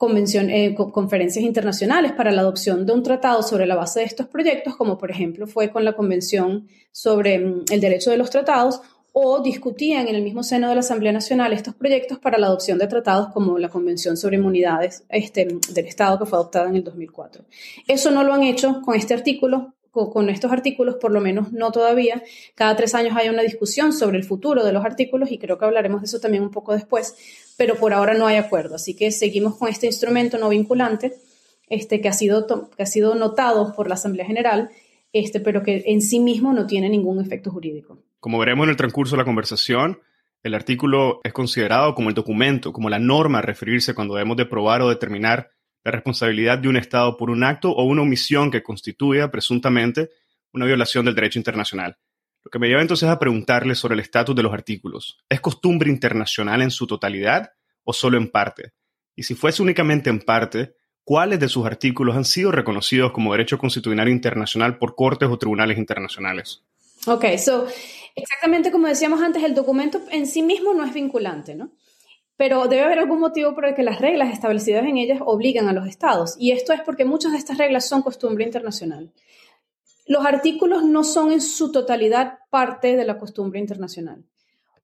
eh, 0.00 0.74
conferencias 0.74 1.44
internacionales 1.44 2.12
para 2.12 2.32
la 2.32 2.40
adopción 2.40 2.86
de 2.86 2.92
un 2.92 3.02
tratado 3.02 3.42
sobre 3.42 3.66
la 3.66 3.76
base 3.76 4.00
de 4.00 4.06
estos 4.06 4.26
proyectos, 4.26 4.74
como 4.76 4.98
por 4.98 5.10
ejemplo 5.10 5.46
fue 5.46 5.70
con 5.70 5.84
la 5.84 5.92
Convención 5.92 6.66
sobre 6.90 7.38
mm, 7.38 7.64
el 7.70 7.80
Derecho 7.80 8.10
de 8.10 8.16
los 8.16 8.30
Tratados 8.30 8.80
o 9.12 9.42
discutían 9.42 10.08
en 10.08 10.14
el 10.14 10.22
mismo 10.22 10.42
seno 10.42 10.68
de 10.68 10.74
la 10.74 10.80
Asamblea 10.80 11.12
Nacional 11.12 11.52
estos 11.52 11.74
proyectos 11.74 12.18
para 12.18 12.38
la 12.38 12.46
adopción 12.46 12.78
de 12.78 12.86
tratados 12.86 13.28
como 13.32 13.58
la 13.58 13.68
Convención 13.68 14.16
sobre 14.16 14.36
Inmunidades 14.36 15.04
este, 15.10 15.46
del 15.70 15.86
Estado 15.86 16.18
que 16.18 16.24
fue 16.24 16.38
adoptada 16.38 16.68
en 16.68 16.76
el 16.76 16.84
2004. 16.84 17.44
Eso 17.86 18.10
no 18.10 18.24
lo 18.24 18.32
han 18.32 18.42
hecho 18.42 18.80
con 18.82 18.94
este 18.94 19.12
artículo, 19.12 19.74
con, 19.90 20.30
estos 20.30 20.50
artículos, 20.50 20.96
por 20.96 21.12
lo 21.12 21.20
menos 21.20 21.52
no 21.52 21.70
todavía. 21.70 22.22
Cada 22.54 22.74
tres 22.74 22.94
años 22.94 23.14
hay 23.14 23.28
una 23.28 23.42
discusión 23.42 23.92
sobre 23.92 24.16
el 24.16 24.24
futuro 24.24 24.64
de 24.64 24.72
los 24.72 24.84
artículos 24.84 25.30
y 25.30 25.38
creo 25.38 25.58
que 25.58 25.66
hablaremos 25.66 26.00
de 26.00 26.06
eso 26.06 26.18
también 26.18 26.42
un 26.42 26.50
poco 26.50 26.72
después, 26.72 27.14
pero 27.58 27.76
por 27.76 27.92
ahora 27.92 28.14
no 28.14 28.26
hay 28.26 28.36
acuerdo. 28.36 28.76
Así 28.76 28.94
que 28.94 29.10
seguimos 29.10 29.56
con 29.56 29.68
este 29.68 29.86
instrumento 29.86 30.38
no 30.38 30.48
vinculante 30.48 31.12
este, 31.68 32.00
que, 32.00 32.08
ha 32.08 32.14
sido 32.14 32.46
que 32.70 32.82
ha 32.82 32.86
sido 32.86 33.14
notado 33.14 33.74
por 33.74 33.88
la 33.88 33.94
Asamblea 33.94 34.24
General, 34.24 34.70
este, 35.12 35.40
pero 35.40 35.62
que 35.62 35.82
en 35.86 36.00
sí 36.00 36.18
mismo 36.18 36.54
no 36.54 36.66
tiene 36.66 36.88
ningún 36.88 37.20
efecto 37.20 37.50
jurídico. 37.50 37.98
Como 38.22 38.38
veremos 38.38 38.62
en 38.66 38.70
el 38.70 38.76
transcurso 38.76 39.16
de 39.16 39.22
la 39.22 39.24
conversación, 39.24 40.00
el 40.44 40.54
artículo 40.54 41.20
es 41.24 41.32
considerado 41.32 41.92
como 41.96 42.08
el 42.08 42.14
documento, 42.14 42.72
como 42.72 42.88
la 42.88 43.00
norma 43.00 43.40
a 43.40 43.42
referirse 43.42 43.94
cuando 43.96 44.14
debemos 44.14 44.36
de 44.36 44.46
probar 44.46 44.80
o 44.80 44.88
determinar 44.88 45.50
la 45.82 45.90
responsabilidad 45.90 46.56
de 46.58 46.68
un 46.68 46.76
Estado 46.76 47.16
por 47.16 47.30
un 47.30 47.42
acto 47.42 47.72
o 47.72 47.82
una 47.82 48.02
omisión 48.02 48.52
que 48.52 48.62
constituya 48.62 49.32
presuntamente 49.32 50.10
una 50.52 50.66
violación 50.66 51.04
del 51.04 51.16
derecho 51.16 51.40
internacional. 51.40 51.98
Lo 52.44 52.50
que 52.52 52.60
me 52.60 52.68
lleva 52.68 52.80
entonces 52.80 53.08
a 53.08 53.18
preguntarle 53.18 53.74
sobre 53.74 53.94
el 53.94 54.00
estatus 54.00 54.36
de 54.36 54.44
los 54.44 54.52
artículos. 54.52 55.18
¿Es 55.28 55.40
costumbre 55.40 55.90
internacional 55.90 56.62
en 56.62 56.70
su 56.70 56.86
totalidad 56.86 57.50
o 57.82 57.92
solo 57.92 58.18
en 58.18 58.30
parte? 58.30 58.72
Y 59.16 59.24
si 59.24 59.34
fuese 59.34 59.62
únicamente 59.62 60.10
en 60.10 60.20
parte, 60.20 60.76
¿cuáles 61.02 61.40
de 61.40 61.48
sus 61.48 61.66
artículos 61.66 62.14
han 62.14 62.24
sido 62.24 62.52
reconocidos 62.52 63.10
como 63.10 63.32
derecho 63.32 63.58
constitucional 63.58 64.08
internacional 64.08 64.78
por 64.78 64.94
cortes 64.94 65.28
o 65.28 65.38
tribunales 65.38 65.76
internacionales? 65.76 66.62
Ok, 67.08 67.24
so 67.36 67.66
exactamente 68.14 68.70
como 68.70 68.86
decíamos 68.88 69.22
antes, 69.22 69.42
el 69.42 69.54
documento 69.54 70.00
en 70.10 70.26
sí 70.26 70.42
mismo 70.42 70.74
no 70.74 70.84
es 70.84 70.92
vinculante, 70.92 71.54
¿no? 71.54 71.72
Pero 72.36 72.66
debe 72.66 72.82
haber 72.82 72.98
algún 72.98 73.20
motivo 73.20 73.54
por 73.54 73.66
el 73.66 73.74
que 73.74 73.82
las 73.82 74.00
reglas 74.00 74.32
establecidas 74.32 74.84
en 74.84 74.96
ellas 74.96 75.20
obligan 75.24 75.68
a 75.68 75.72
los 75.72 75.86
estados. 75.86 76.34
Y 76.38 76.52
esto 76.52 76.72
es 76.72 76.80
porque 76.80 77.04
muchas 77.04 77.32
de 77.32 77.38
estas 77.38 77.58
reglas 77.58 77.88
son 77.88 78.02
costumbre 78.02 78.44
internacional. 78.44 79.12
Los 80.06 80.26
artículos 80.26 80.82
no 80.82 81.04
son 81.04 81.30
en 81.30 81.40
su 81.40 81.70
totalidad 81.70 82.38
parte 82.50 82.96
de 82.96 83.04
la 83.04 83.18
costumbre 83.18 83.60
internacional. 83.60 84.24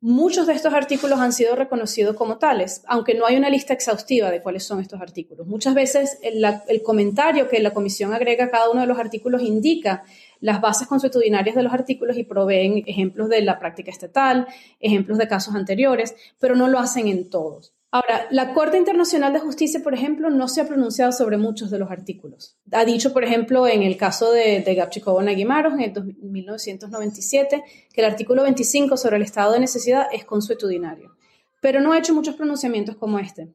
Muchos 0.00 0.46
de 0.46 0.52
estos 0.52 0.72
artículos 0.74 1.18
han 1.18 1.32
sido 1.32 1.56
reconocidos 1.56 2.14
como 2.14 2.38
tales, 2.38 2.82
aunque 2.86 3.14
no 3.14 3.26
hay 3.26 3.36
una 3.36 3.50
lista 3.50 3.74
exhaustiva 3.74 4.30
de 4.30 4.40
cuáles 4.40 4.62
son 4.62 4.78
estos 4.78 5.00
artículos. 5.00 5.48
Muchas 5.48 5.74
veces 5.74 6.20
el, 6.22 6.44
el, 6.68 6.82
comentario 6.84 7.48
que 7.48 7.58
la 7.58 7.74
comisión 7.74 8.14
agrega 8.14 8.44
a 8.44 8.50
cada 8.50 8.70
uno 8.70 8.82
de 8.82 8.86
los 8.86 8.98
artículos 8.98 9.42
indica 9.42 10.04
las 10.40 10.60
bases 10.60 10.88
consuetudinarias 10.88 11.56
de 11.56 11.62
los 11.62 11.72
artículos 11.72 12.16
y 12.16 12.24
proveen 12.24 12.84
ejemplos 12.86 13.28
de 13.28 13.42
la 13.42 13.58
práctica 13.58 13.90
estatal, 13.90 14.46
ejemplos 14.80 15.18
de 15.18 15.28
casos 15.28 15.54
anteriores, 15.54 16.14
pero 16.38 16.54
no 16.54 16.68
lo 16.68 16.78
hacen 16.78 17.08
en 17.08 17.28
todos. 17.30 17.74
Ahora, 17.90 18.26
la 18.30 18.52
Corte 18.52 18.76
Internacional 18.76 19.32
de 19.32 19.38
Justicia, 19.38 19.80
por 19.82 19.94
ejemplo, 19.94 20.28
no 20.28 20.46
se 20.48 20.60
ha 20.60 20.68
pronunciado 20.68 21.10
sobre 21.10 21.38
muchos 21.38 21.70
de 21.70 21.78
los 21.78 21.90
artículos. 21.90 22.58
Ha 22.70 22.84
dicho, 22.84 23.14
por 23.14 23.24
ejemplo, 23.24 23.66
en 23.66 23.82
el 23.82 23.96
caso 23.96 24.30
de, 24.30 24.60
de 24.60 24.74
Gapchikova 24.74 25.22
Naguimaros, 25.22 25.72
en 25.72 25.80
el 25.80 26.16
1997, 26.20 27.64
que 27.90 28.00
el 28.02 28.06
artículo 28.06 28.42
25 28.42 28.98
sobre 28.98 29.16
el 29.16 29.22
estado 29.22 29.54
de 29.54 29.60
necesidad 29.60 30.06
es 30.12 30.26
consuetudinario, 30.26 31.16
pero 31.62 31.80
no 31.80 31.92
ha 31.92 31.98
hecho 31.98 32.14
muchos 32.14 32.34
pronunciamientos 32.34 32.96
como 32.96 33.18
este. 33.18 33.48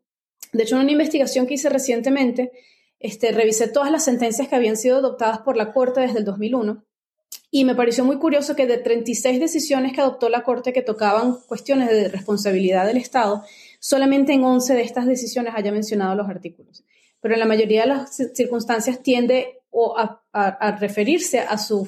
De 0.51 0.63
hecho, 0.63 0.77
en 0.77 0.81
una 0.81 0.91
investigación 0.91 1.45
que 1.45 1.53
hice 1.53 1.69
recientemente, 1.69 2.51
este, 3.03 3.31
revisé 3.31 3.67
todas 3.67 3.91
las 3.91 4.03
sentencias 4.03 4.47
que 4.47 4.55
habían 4.55 4.77
sido 4.77 4.97
adoptadas 4.97 5.39
por 5.39 5.55
la 5.55 5.71
Corte 5.71 5.99
desde 6.01 6.19
el 6.19 6.25
2001 6.25 6.83
y 7.51 7.65
me 7.65 7.75
pareció 7.75 8.03
muy 8.03 8.17
curioso 8.17 8.55
que 8.55 8.65
de 8.65 8.79
36 8.79 9.39
decisiones 9.39 9.93
que 9.93 10.01
adoptó 10.01 10.27
la 10.27 10.41
Corte 10.41 10.73
que 10.73 10.81
tocaban 10.81 11.37
cuestiones 11.45 11.87
de 11.89 12.07
responsabilidad 12.07 12.87
del 12.87 12.97
Estado, 12.97 13.43
solamente 13.79 14.33
en 14.33 14.43
11 14.43 14.73
de 14.73 14.81
estas 14.81 15.05
decisiones 15.05 15.53
haya 15.55 15.71
mencionado 15.71 16.15
los 16.15 16.27
artículos. 16.27 16.83
Pero 17.21 17.35
en 17.35 17.39
la 17.39 17.45
mayoría 17.45 17.81
de 17.81 17.87
las 17.89 18.15
circunstancias 18.33 19.03
tiende 19.03 19.59
a, 20.33 20.77
referirse 20.79 21.41
a 21.41 21.59
su, 21.59 21.87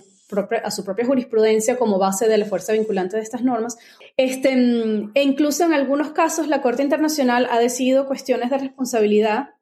a 0.64 0.70
su 0.70 0.86
propia 0.86 1.06
jurisprudencia 1.06 1.78
como 1.78 1.98
base 1.98 2.28
de 2.28 2.38
la 2.38 2.46
fuerza 2.46 2.74
vinculante 2.74 3.18
de 3.18 3.24
estas 3.24 3.42
normas. 3.42 3.76
Este, 4.18 4.52
e 4.52 5.24
incluso 5.24 5.64
en 5.64 5.74
algunos 5.74 6.12
casos 6.12 6.48
la 6.48 6.62
Corte 6.62 6.84
Internacional 6.84 7.48
ha 7.50 7.60
decidido 7.60 8.06
cuestiones 8.06 8.52
de 8.52 8.60
responsabilidad 8.60 9.55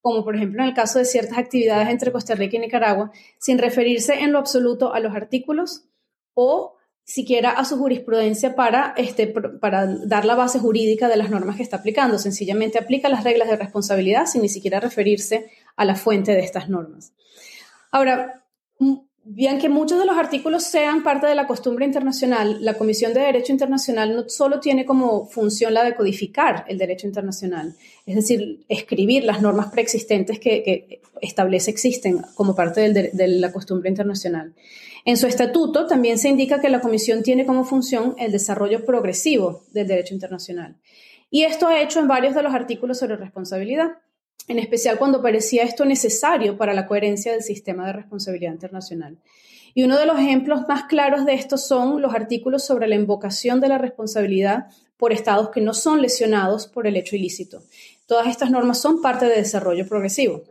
como 0.00 0.24
por 0.24 0.36
ejemplo 0.36 0.62
en 0.62 0.68
el 0.68 0.74
caso 0.74 0.98
de 0.98 1.04
ciertas 1.04 1.38
actividades 1.38 1.88
entre 1.88 2.12
Costa 2.12 2.34
Rica 2.34 2.56
y 2.56 2.60
Nicaragua, 2.60 3.12
sin 3.38 3.58
referirse 3.58 4.20
en 4.20 4.32
lo 4.32 4.38
absoluto 4.38 4.92
a 4.92 5.00
los 5.00 5.14
artículos 5.14 5.84
o 6.34 6.76
siquiera 7.04 7.50
a 7.50 7.64
su 7.64 7.76
jurisprudencia 7.76 8.54
para, 8.54 8.94
este, 8.96 9.26
para 9.26 9.86
dar 9.86 10.24
la 10.24 10.36
base 10.36 10.60
jurídica 10.60 11.08
de 11.08 11.16
las 11.16 11.28
normas 11.28 11.56
que 11.56 11.62
está 11.62 11.78
aplicando. 11.78 12.18
Sencillamente 12.18 12.78
aplica 12.78 13.08
las 13.08 13.24
reglas 13.24 13.48
de 13.48 13.56
responsabilidad 13.56 14.26
sin 14.26 14.42
ni 14.42 14.48
siquiera 14.48 14.78
referirse 14.78 15.50
a 15.76 15.84
la 15.84 15.96
fuente 15.96 16.32
de 16.32 16.40
estas 16.40 16.68
normas. 16.68 17.12
Ahora, 17.90 18.44
bien 19.32 19.58
que 19.58 19.68
muchos 19.68 19.98
de 19.98 20.06
los 20.06 20.16
artículos 20.16 20.64
sean 20.64 21.04
parte 21.04 21.26
de 21.26 21.36
la 21.36 21.46
costumbre 21.46 21.86
internacional, 21.86 22.58
la 22.64 22.74
Comisión 22.74 23.14
de 23.14 23.20
Derecho 23.20 23.52
Internacional 23.52 24.16
no 24.16 24.28
solo 24.28 24.58
tiene 24.58 24.84
como 24.84 25.24
función 25.26 25.72
la 25.72 25.84
de 25.84 25.94
codificar 25.94 26.64
el 26.68 26.78
derecho 26.78 27.06
internacional, 27.06 27.76
es 28.06 28.16
decir, 28.16 28.64
escribir 28.68 29.22
las 29.24 29.40
normas 29.40 29.70
preexistentes 29.70 30.40
que, 30.40 31.00
establece 31.20 31.70
existen 31.70 32.22
como 32.34 32.54
parte 32.54 32.80
de 32.90 33.28
la 33.28 33.52
costumbre 33.52 33.90
internacional, 33.90 34.54
en 35.04 35.16
su 35.16 35.26
estatuto 35.26 35.86
también 35.86 36.18
se 36.18 36.28
indica 36.28 36.60
que 36.60 36.68
la 36.68 36.80
Comisión 36.80 37.22
tiene 37.22 37.46
como 37.46 37.64
función 37.64 38.14
el 38.18 38.32
desarrollo 38.32 38.84
progresivo 38.84 39.62
del 39.72 39.86
derecho 39.86 40.14
internacional. 40.14 40.76
Y 41.30 41.44
esto 41.44 41.68
ha 41.68 41.80
hecho 41.80 42.00
en 42.00 42.08
varios 42.08 42.34
de 42.34 42.42
los 42.42 42.52
artículos 42.52 42.98
sobre 42.98 43.16
responsabilidad, 43.16 43.92
en 44.48 44.58
especial 44.58 44.98
cuando 44.98 45.22
parecía 45.22 45.62
esto 45.62 45.84
necesario 45.84 46.56
para 46.56 46.74
la 46.74 46.86
coherencia 46.86 47.32
del 47.32 47.42
sistema 47.42 47.86
de 47.86 47.92
responsabilidad 47.92 48.52
internacional. 48.52 49.18
Y 49.74 49.84
uno 49.84 49.98
de 49.98 50.06
los 50.06 50.18
ejemplos 50.18 50.62
más 50.68 50.84
claros 50.84 51.24
de 51.24 51.34
esto 51.34 51.56
son 51.56 52.02
los 52.02 52.14
artículos 52.14 52.64
sobre 52.64 52.88
la 52.88 52.96
invocación 52.96 53.60
de 53.60 53.68
la 53.68 53.78
responsabilidad 53.78 54.66
por 54.96 55.12
estados 55.12 55.50
que 55.50 55.60
no 55.60 55.74
son 55.74 56.02
lesionados 56.02 56.66
por 56.66 56.86
el 56.86 56.96
hecho 56.96 57.16
ilícito. 57.16 57.62
Todas 58.06 58.26
estas 58.26 58.50
normas 58.50 58.80
son 58.80 59.00
parte 59.00 59.26
de 59.26 59.36
desarrollo 59.36 59.86
progresivo. 59.86 60.42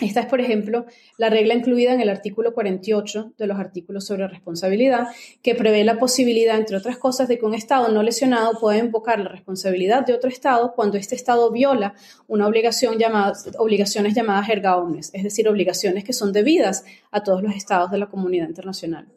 Esta 0.00 0.20
es, 0.20 0.26
por 0.26 0.40
ejemplo, 0.40 0.86
la 1.16 1.28
regla 1.28 1.54
incluida 1.54 1.92
en 1.92 2.00
el 2.00 2.08
artículo 2.08 2.54
48 2.54 3.32
de 3.36 3.46
los 3.48 3.58
artículos 3.58 4.06
sobre 4.06 4.28
responsabilidad, 4.28 5.08
que 5.42 5.56
prevé 5.56 5.82
la 5.82 5.98
posibilidad, 5.98 6.56
entre 6.56 6.76
otras 6.76 6.98
cosas, 6.98 7.26
de 7.26 7.36
que 7.38 7.44
un 7.44 7.54
Estado 7.54 7.88
no 7.88 8.04
lesionado 8.04 8.58
pueda 8.60 8.78
invocar 8.78 9.18
la 9.18 9.28
responsabilidad 9.28 10.06
de 10.06 10.14
otro 10.14 10.30
Estado 10.30 10.72
cuando 10.76 10.98
este 10.98 11.16
Estado 11.16 11.50
viola 11.50 11.94
una 12.28 12.46
obligación 12.46 12.96
llamada, 12.96 13.32
obligaciones 13.58 14.14
llamadas 14.14 14.48
erga 14.48 14.76
omnes, 14.76 15.10
es 15.14 15.24
decir, 15.24 15.48
obligaciones 15.48 16.04
que 16.04 16.12
son 16.12 16.32
debidas 16.32 16.84
a 17.10 17.24
todos 17.24 17.42
los 17.42 17.56
Estados 17.56 17.90
de 17.90 17.98
la 17.98 18.06
comunidad 18.06 18.46
internacional. 18.46 19.08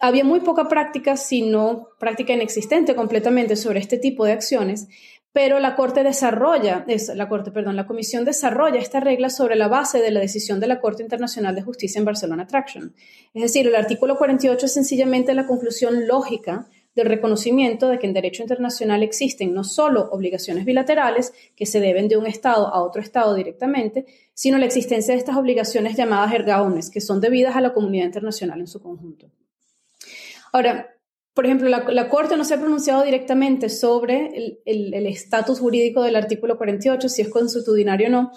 Había 0.00 0.24
muy 0.24 0.40
poca 0.40 0.68
práctica, 0.68 1.16
si 1.16 1.42
no 1.42 1.90
práctica 2.00 2.32
inexistente 2.32 2.94
completamente 2.94 3.56
sobre 3.56 3.78
este 3.78 3.98
tipo 3.98 4.24
de 4.24 4.32
acciones, 4.32 4.88
pero 5.32 5.58
la 5.60 5.74
Corte 5.74 6.04
desarrolla, 6.04 6.84
es, 6.88 7.08
la 7.08 7.28
Corte, 7.28 7.50
perdón, 7.50 7.76
la 7.76 7.86
Comisión 7.86 8.24
desarrolla 8.24 8.78
esta 8.78 9.00
regla 9.00 9.30
sobre 9.30 9.56
la 9.56 9.68
base 9.68 10.00
de 10.00 10.10
la 10.10 10.20
decisión 10.20 10.60
de 10.60 10.66
la 10.66 10.80
Corte 10.80 11.02
Internacional 11.02 11.54
de 11.54 11.62
Justicia 11.62 11.98
en 11.98 12.04
Barcelona 12.04 12.46
Traction. 12.46 12.94
Es 13.32 13.42
decir, 13.42 13.66
el 13.66 13.74
artículo 13.74 14.16
48 14.16 14.66
es 14.66 14.74
sencillamente 14.74 15.34
la 15.34 15.46
conclusión 15.46 16.06
lógica 16.06 16.68
del 16.94 17.06
reconocimiento 17.06 17.88
de 17.88 17.98
que 17.98 18.06
en 18.06 18.12
derecho 18.12 18.42
internacional 18.42 19.02
existen 19.02 19.54
no 19.54 19.64
solo 19.64 20.10
obligaciones 20.10 20.66
bilaterales 20.66 21.32
que 21.56 21.64
se 21.64 21.80
deben 21.80 22.08
de 22.08 22.18
un 22.18 22.26
Estado 22.26 22.68
a 22.68 22.82
otro 22.82 23.00
Estado 23.00 23.34
directamente, 23.34 24.04
sino 24.34 24.58
la 24.58 24.66
existencia 24.66 25.14
de 25.14 25.18
estas 25.18 25.36
obligaciones 25.36 25.96
llamadas 25.96 26.34
ergaones, 26.34 26.90
que 26.90 27.00
son 27.00 27.22
debidas 27.22 27.56
a 27.56 27.62
la 27.62 27.72
comunidad 27.72 28.04
internacional 28.04 28.60
en 28.60 28.66
su 28.66 28.82
conjunto. 28.82 29.30
Ahora, 30.52 30.91
por 31.34 31.46
ejemplo, 31.46 31.68
la, 31.68 32.08
Corte 32.08 32.36
no 32.36 32.44
se 32.44 32.54
ha 32.54 32.60
pronunciado 32.60 33.02
directamente 33.04 33.68
sobre 33.68 34.60
el 34.66 35.06
estatus 35.06 35.60
jurídico 35.60 36.02
del 36.02 36.16
artículo 36.16 36.58
48, 36.58 37.08
si 37.08 37.22
es 37.22 37.28
consuetudinario 37.28 38.08
o 38.08 38.10
no, 38.10 38.32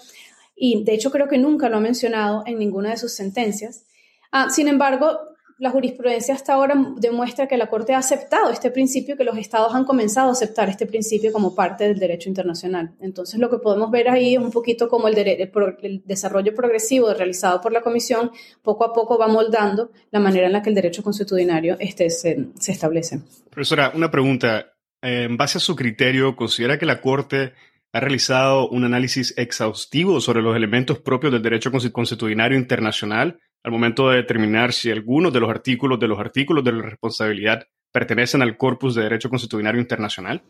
y 0.56 0.82
de 0.84 0.94
hecho 0.94 1.10
creo 1.10 1.28
que 1.28 1.38
nunca 1.38 1.68
lo 1.68 1.76
ha 1.76 1.80
mencionado 1.80 2.42
en 2.46 2.58
ninguna 2.58 2.90
de 2.90 2.96
sus 2.96 3.12
sentencias. 3.12 3.84
Ah, 4.32 4.48
sin 4.50 4.68
embargo, 4.68 5.18
la 5.58 5.70
jurisprudencia 5.70 6.34
hasta 6.34 6.52
ahora 6.52 6.74
demuestra 6.96 7.48
que 7.48 7.56
la 7.56 7.68
Corte 7.68 7.94
ha 7.94 7.98
aceptado 7.98 8.50
este 8.50 8.70
principio, 8.70 9.16
que 9.16 9.24
los 9.24 9.38
estados 9.38 9.74
han 9.74 9.84
comenzado 9.84 10.28
a 10.28 10.32
aceptar 10.32 10.68
este 10.68 10.86
principio 10.86 11.32
como 11.32 11.54
parte 11.54 11.84
del 11.84 11.98
derecho 11.98 12.28
internacional. 12.28 12.94
Entonces, 13.00 13.40
lo 13.40 13.48
que 13.48 13.58
podemos 13.58 13.90
ver 13.90 14.10
ahí 14.10 14.34
es 14.34 14.40
un 14.40 14.50
poquito 14.50 14.88
como 14.88 15.08
el, 15.08 16.02
desarrollo 16.04 16.54
progresivo 16.54 17.12
realizado 17.14 17.60
por 17.60 17.72
la 17.72 17.80
Comisión 17.80 18.30
poco 18.62 18.84
a 18.84 18.92
poco 18.92 19.18
va 19.18 19.28
moldando 19.28 19.90
la 20.10 20.20
manera 20.20 20.46
en 20.46 20.52
la 20.52 20.62
que 20.62 20.68
el 20.68 20.74
derecho 20.74 21.02
consuetudinario 21.02 21.76
este, 21.78 22.10
se, 22.10 22.48
se 22.58 22.72
establece. 22.72 23.20
Profesora, 23.50 23.92
una 23.94 24.10
pregunta. 24.10 24.72
En 25.02 25.36
base 25.36 25.58
a 25.58 25.60
su 25.60 25.76
criterio, 25.76 26.34
¿considera 26.34 26.78
que 26.78 26.86
la 26.86 27.00
Corte 27.00 27.52
ha 27.92 28.00
realizado 28.00 28.68
un 28.68 28.84
análisis 28.84 29.32
exhaustivo 29.36 30.20
sobre 30.20 30.42
los 30.42 30.56
elementos 30.56 30.98
propios 30.98 31.32
del 31.32 31.42
derecho 31.42 31.70
consuetudinario 31.70 32.58
internacional 32.58 33.38
al 33.62 33.72
momento 33.72 34.10
de 34.10 34.18
determinar 34.18 34.72
si 34.72 34.90
algunos 34.90 35.32
de 35.32 35.40
los 35.40 35.50
artículos 35.50 35.98
de 35.98 36.06
los 36.06 36.18
artículos 36.18 36.62
de 36.62 36.72
la 36.72 36.82
responsabilidad 36.82 37.66
pertenecen 37.96 38.42
al 38.42 38.56
corpus 38.58 38.94
de 38.94 39.04
derecho 39.04 39.30
constitucionario 39.30 39.80
internacional? 39.80 40.42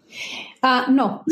Ah, 0.63 0.87
no. 0.91 1.25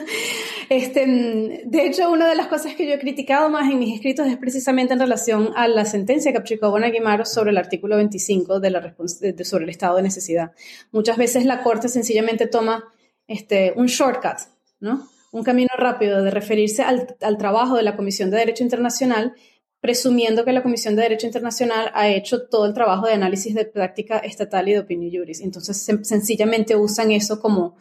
este, 0.68 1.64
de 1.66 1.86
hecho, 1.86 2.10
una 2.10 2.28
de 2.28 2.36
las 2.36 2.46
cosas 2.46 2.74
que 2.74 2.86
yo 2.86 2.94
he 2.94 2.98
criticado 3.00 3.50
más 3.50 3.68
en 3.70 3.78
mis 3.80 3.94
escritos 3.94 4.26
es 4.26 4.36
precisamente 4.36 4.92
en 4.92 5.00
relación 5.00 5.50
a 5.56 5.66
la 5.66 5.84
sentencia 5.84 6.30
que 6.30 6.38
aplicó 6.38 6.70
Bonaguimaro 6.70 7.24
sobre 7.24 7.50
el 7.50 7.58
artículo 7.58 7.96
25 7.96 8.60
de 8.60 8.70
la 8.70 8.94
sobre 9.42 9.64
el 9.64 9.70
estado 9.70 9.96
de 9.96 10.02
necesidad. 10.02 10.52
Muchas 10.92 11.16
veces 11.16 11.44
la 11.44 11.62
Corte 11.62 11.88
sencillamente 11.88 12.46
toma 12.46 12.84
este, 13.26 13.72
un 13.76 13.86
shortcut, 13.86 14.38
¿no? 14.80 15.08
Un 15.32 15.42
camino 15.42 15.70
rápido 15.76 16.22
de 16.22 16.30
referirse 16.30 16.82
al, 16.82 17.16
al 17.20 17.36
trabajo 17.36 17.76
de 17.76 17.82
la 17.82 17.96
Comisión 17.96 18.30
de 18.30 18.38
Derecho 18.38 18.62
Internacional 18.62 19.34
presumiendo 19.82 20.44
que 20.44 20.52
la 20.52 20.62
Comisión 20.62 20.94
de 20.94 21.02
Derecho 21.02 21.26
Internacional 21.26 21.90
ha 21.92 22.08
hecho 22.08 22.46
todo 22.46 22.66
el 22.66 22.72
trabajo 22.72 23.08
de 23.08 23.14
análisis 23.14 23.52
de 23.52 23.64
práctica 23.64 24.18
estatal 24.18 24.68
y 24.68 24.74
de 24.74 24.78
opinión 24.78 25.10
juris. 25.12 25.40
Entonces, 25.40 25.76
sencillamente 26.02 26.76
usan 26.76 27.10
eso 27.10 27.40
como 27.40 27.74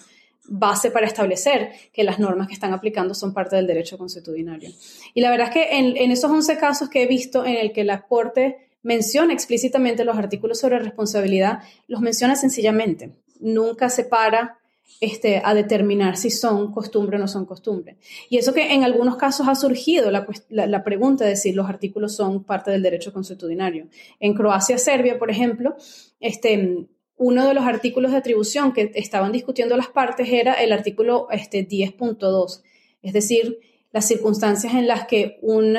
base 0.46 0.90
para 0.90 1.06
establecer 1.06 1.70
que 1.94 2.04
las 2.04 2.18
normas 2.18 2.48
que 2.48 2.56
están 2.56 2.74
aplicando 2.74 3.14
son 3.14 3.36
parte 3.36 3.56
del 3.56 3.68
derecho 3.68 4.00
consuetudinario. 4.00 4.72
Y 5.14 5.22
la 5.22 5.30
verdad 5.30 5.50
es 5.50 5.54
que 5.54 5.78
en, 5.78 6.12
esos 6.12 6.32
11 6.32 6.58
casos 6.58 6.90
que 6.90 7.04
he 7.04 7.06
visto 7.06 7.46
en 7.46 7.56
el 7.58 7.72
que 7.72 7.84
la 7.84 8.02
Corte 8.08 8.70
menciona 8.82 9.32
explícitamente 9.32 10.04
los 10.04 10.18
artículos 10.18 10.60
sobre 10.60 10.80
responsabilidad, 10.80 11.60
los 11.88 12.02
menciona 12.02 12.36
sencillamente. 12.36 13.12
Nunca 13.40 13.90
se 13.90 14.06
para 14.06 14.58
este, 15.00 15.42
a 15.44 15.54
determinar 15.54 16.18
si 16.18 16.30
son 16.30 16.72
costumbre 16.72 17.18
o 17.18 17.20
no 17.20 17.28
son 17.28 17.46
costumbre. 17.46 17.98
Y 18.30 18.38
eso 18.38 18.54
que 18.54 18.74
en 18.74 18.84
algunos 18.84 19.18
casos 19.18 19.48
ha 19.48 19.56
surgido 19.56 20.12
la, 20.12 20.28
la, 20.50 20.84
pregunta 20.84 21.26
de 21.26 21.36
si 21.36 21.54
los 21.54 21.68
artículos 21.68 22.16
son 22.16 22.44
parte 22.44 22.72
del 22.72 22.84
derecho 22.84 23.14
consuetudinario. 23.14 23.88
En 24.20 24.34
Croacia, 24.34 24.78
Serbia, 24.78 25.18
por 25.18 25.32
ejemplo, 25.32 25.76
este, 26.20 26.88
uno 27.18 27.48
de 27.48 27.54
los 27.54 27.66
artículos 27.66 28.12
de 28.12 28.18
atribución 28.18 28.74
que 28.74 28.92
estaban 28.96 29.32
discutiendo 29.32 29.78
las 29.78 29.88
partes 29.88 30.28
era 30.30 30.54
el 30.54 30.72
artículo 30.72 31.28
este, 31.30 31.68
10.2, 31.68 32.64
es 33.04 33.14
decir, 33.14 33.60
las 33.92 34.08
circunstancias 34.08 34.74
en 34.74 34.88
las 34.88 35.06
que 35.06 35.38
un, 35.42 35.78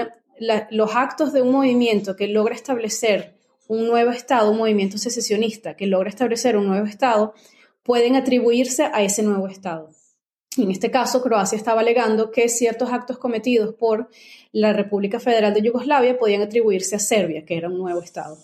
los 0.70 0.94
actos 0.94 1.32
de 1.32 1.42
un 1.42 1.50
movimiento 1.50 2.16
que 2.16 2.28
logra 2.28 2.54
establecer 2.54 3.34
un 3.68 3.86
nuevo 3.86 4.10
Estado, 4.10 4.50
un 4.50 4.58
movimiento 4.58 4.98
secesionista 4.98 5.74
que 5.74 5.86
logra 5.86 6.10
establecer 6.10 6.56
un 6.56 6.66
nuevo 6.66 6.86
Estado, 6.86 7.34
pueden 7.82 8.16
atribuirse 8.16 8.84
a 8.84 9.02
ese 9.02 9.22
nuevo 9.22 9.48
Estado. 9.48 9.90
En 10.58 10.70
este 10.70 10.90
caso, 10.90 11.22
Croacia 11.22 11.56
estaba 11.56 11.80
alegando 11.80 12.30
que 12.30 12.48
ciertos 12.48 12.92
actos 12.92 13.18
cometidos 13.18 13.74
por 13.74 14.10
la 14.52 14.72
República 14.72 15.18
Federal 15.18 15.54
de 15.54 15.62
Yugoslavia 15.62 16.18
podían 16.18 16.42
atribuirse 16.42 16.96
a 16.96 16.98
Serbia, 16.98 17.44
que 17.46 17.56
era 17.56 17.68
un 17.68 17.78
nuevo 17.78 18.00
Estado. 18.02 18.36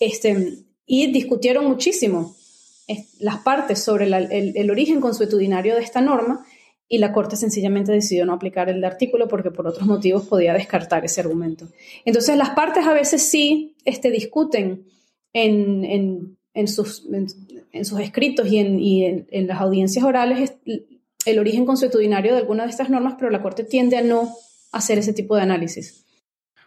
Este, 0.00 0.64
y 0.86 1.12
discutieron 1.12 1.66
muchísimo 1.66 2.34
las 3.18 3.38
partes 3.38 3.82
sobre 3.82 4.06
el, 4.06 4.70
origen 4.70 5.00
consuetudinario 5.00 5.74
de 5.74 5.82
esta 5.82 6.00
norma 6.00 6.46
y 6.88 6.98
la 6.98 7.12
Corte 7.12 7.36
sencillamente 7.36 7.90
decidió 7.90 8.24
no 8.24 8.32
aplicar 8.32 8.68
el 8.68 8.84
artículo 8.84 9.26
porque 9.26 9.50
por 9.50 9.66
otros 9.66 9.86
motivos 9.86 10.26
podía 10.26 10.54
descartar 10.54 11.04
ese 11.04 11.20
argumento. 11.20 11.68
Entonces, 12.04 12.36
las 12.36 12.50
partes 12.50 12.86
a 12.86 12.92
veces 12.92 13.22
sí 13.22 13.74
este, 13.84 14.10
discuten 14.10 14.86
en, 15.32 15.84
en 15.84 16.35
sus, 16.68 17.04
en, 17.72 17.84
sus 17.84 18.00
escritos 18.00 18.48
y, 18.48 18.58
en, 18.58 19.26
en, 19.30 19.46
las 19.46 19.60
audiencias 19.60 20.04
orales 20.04 20.54
el 21.26 21.38
origen 21.38 21.66
consuetudinario 21.66 22.32
de 22.32 22.38
alguna 22.38 22.64
de 22.64 22.70
estas 22.70 22.88
normas, 22.88 23.16
pero 23.18 23.30
la 23.30 23.42
Corte 23.42 23.64
tiende 23.64 23.96
a 23.96 24.02
no 24.02 24.32
hacer 24.72 24.98
ese 24.98 25.12
tipo 25.12 25.36
de 25.36 25.42
análisis. 25.42 26.06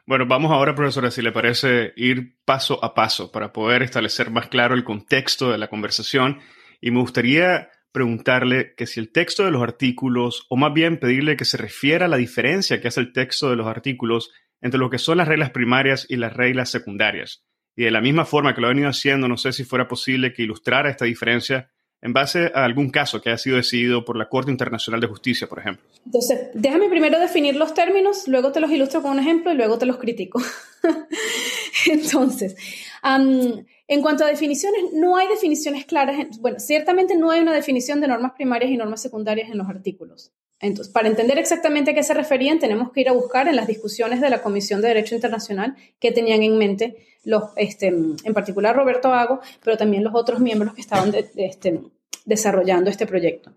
Bueno, 0.06 0.26
vamos 0.28 0.52
ahora, 0.52 0.76
profesora, 0.76 1.12
si 1.12 1.22
le 1.22 1.32
parece 1.32 1.94
ir 1.96 2.36
paso 2.44 2.84
a 2.84 2.94
paso 2.94 3.32
para 3.32 3.54
poder 3.54 3.84
establecer 3.84 4.32
más 4.32 4.48
claro 4.48 4.76
el 4.76 4.84
contexto 4.84 5.52
de 5.52 5.58
la 5.58 5.68
conversación. 5.68 6.40
Y 6.82 6.92
me 6.92 7.00
gustaría 7.00 7.70
preguntarle 7.92 8.74
que 8.76 8.88
si 8.88 9.00
el 9.00 9.12
texto 9.12 9.46
de 9.46 9.52
los 9.52 9.62
artículos, 9.62 10.46
o 10.50 10.58
más 10.58 10.74
bien 10.74 11.00
pedirle 11.00 11.38
que 11.38 11.46
se 11.46 11.58
refiera 11.58 12.06
a 12.06 12.10
la 12.10 12.18
diferencia 12.18 12.82
que 12.82 12.88
hace 12.88 13.02
el 13.02 13.14
texto 13.14 13.50
de 13.50 13.56
los 13.56 13.68
artículos 13.68 14.32
entre 14.62 14.80
lo 14.80 14.90
que 14.90 14.98
son 14.98 15.18
las 15.20 15.28
reglas 15.28 15.52
primarias 15.52 16.06
y 16.10 16.18
las 16.18 16.34
reglas 16.34 16.70
secundarias. 16.70 17.44
Y 17.80 17.86
de 17.86 17.92
la 17.92 18.02
misma 18.02 18.26
forma 18.26 18.54
que 18.54 18.60
lo 18.60 18.68
ha 18.68 18.72
venido 18.72 18.90
haciendo, 18.90 19.30
no 19.30 19.38
sé 19.38 19.54
si 19.54 19.64
fuera 19.64 19.88
posible 19.88 20.34
que 20.34 20.44
ilustrara 20.44 20.90
esta 20.90 21.06
diferencia 21.06 21.72
en 22.02 22.12
base 22.12 22.52
a 22.54 22.66
algún 22.66 22.90
caso 22.90 23.22
que 23.22 23.30
haya 23.30 23.38
sido 23.38 23.56
decidido 23.56 24.04
por 24.04 24.18
la 24.18 24.28
Corte 24.28 24.52
Internacional 24.52 25.00
de 25.00 25.08
Justicia, 25.08 25.48
por 25.48 25.60
ejemplo. 25.60 25.86
Entonces, 26.06 26.50
déjame 26.54 26.90
primero 26.90 27.18
definir 27.22 27.56
los 27.56 27.74
términos, 27.74 28.28
luego 28.28 28.52
te 28.52 28.60
los 28.60 28.70
ilustro 28.70 29.02
con 29.02 29.12
un 29.12 29.20
ejemplo 29.20 29.54
y 29.54 29.56
luego 29.56 29.78
te 29.78 29.86
los 29.86 29.96
critico. 29.96 30.42
Entonces, 31.86 32.58
en 33.02 34.02
cuanto 34.02 34.26
a 34.26 34.28
definiciones, 34.28 34.92
no 34.92 35.16
hay 35.16 35.30
definiciones 35.30 35.86
claras. 35.86 36.38
bueno, 36.42 36.60
ciertamente 36.60 37.16
no 37.16 37.32
hay 37.32 37.40
una 37.40 37.54
definición 37.54 38.02
de 38.02 38.10
normas 38.10 38.34
primarias 38.34 38.72
y 38.72 38.76
normas 38.76 39.02
secundarias 39.02 39.50
en 39.50 39.58
los 39.58 39.70
artículos. 39.70 40.34
Entonces, 40.60 40.92
para 40.92 41.08
entender 41.08 41.40
exactamente 41.40 41.92
a 41.92 41.94
qué 41.94 42.04
se 42.04 42.14
referían, 42.14 42.60
tenemos 42.60 42.92
que 42.92 43.00
ir 43.00 43.08
a 43.08 43.14
buscar 43.14 43.48
en 43.48 43.56
las 43.56 43.68
discusiones 43.68 44.20
de 44.20 44.30
la 44.30 44.42
Comisión 44.42 44.82
de 44.82 44.90
Derecho 44.90 45.16
Internacional 45.16 45.78
que 46.02 46.12
tenían 46.12 46.44
en 46.44 46.58
mente 46.58 47.09
los, 47.24 47.44
este, 47.56 47.88
en 47.88 48.34
particular 48.34 48.76
Roberto 48.76 49.14
Hago, 49.14 49.40
pero 49.64 49.78
también 49.78 50.04
los 50.04 50.16
otros 50.16 50.40
miembros 50.40 50.74
que 50.74 50.82
estaban 50.82 51.14
este, 51.36 51.82
desarrollando 52.26 52.90
este 52.90 53.06
proyecto. 53.06 53.52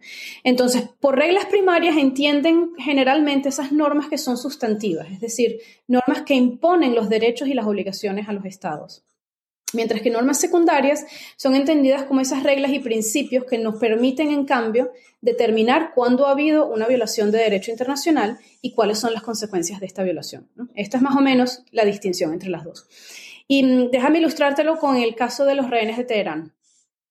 Entonces, 0.45 0.85
por 1.01 1.17
reglas 1.17 1.47
primarias 1.47 1.97
entienden 1.97 2.73
generalmente 2.79 3.49
esas 3.49 3.73
normas 3.73 4.09
que 4.09 4.19
son 4.19 4.37
sustantivas, 4.37 5.09
es 5.11 5.21
decir, 5.21 5.59
normas 5.87 6.23
que 6.23 6.35
imponen 6.35 6.95
los 6.95 7.09
derechos 7.09 7.49
y 7.49 7.55
las 7.55 7.67
obligaciones 7.67 8.29
a 8.29 8.33
los 8.33 8.45
estados 8.45 9.05
mientras 9.73 10.03
que 10.03 10.11
normas 10.11 10.39
secundarias 10.39 11.05
son 11.37 11.55
entendidas 11.55 12.05
como 12.05 12.21
esas 12.21 12.43
reglas 12.43 12.73
y 12.73 12.79
principios 12.79 13.45
que 13.45 13.59
nos 13.59 13.77
permiten, 13.77 14.31
en 14.31 14.45
cambio, 14.45 14.93
determinar 15.21 15.93
cuándo 15.95 16.27
ha 16.27 16.33
habido 16.33 16.67
una 16.67 16.87
violación 16.87 17.31
de 17.31 17.39
derecho 17.39 17.71
internacional 17.71 18.39
y 18.61 18.73
cuáles 18.73 18.99
son 18.99 19.13
las 19.13 19.23
consecuencias 19.23 19.81
de 19.81 19.87
esta 19.87 20.03
violación. 20.03 20.49
Esta 20.75 20.97
es 20.97 21.03
más 21.03 21.17
o 21.17 21.21
menos 21.21 21.63
la 21.71 21.85
distinción 21.85 22.33
entre 22.33 22.51
las 22.51 22.65
dos. 22.65 22.87
Y 23.49 23.63
mm, 23.63 23.91
déjame 23.91 24.19
ilustrártelo 24.19 24.79
con 24.79 24.97
el 24.97 25.15
caso 25.15 25.45
de 25.45 25.55
los 25.55 25.71
rehenes 25.71 25.97
de 25.97 26.05
Teherán. 26.05 26.53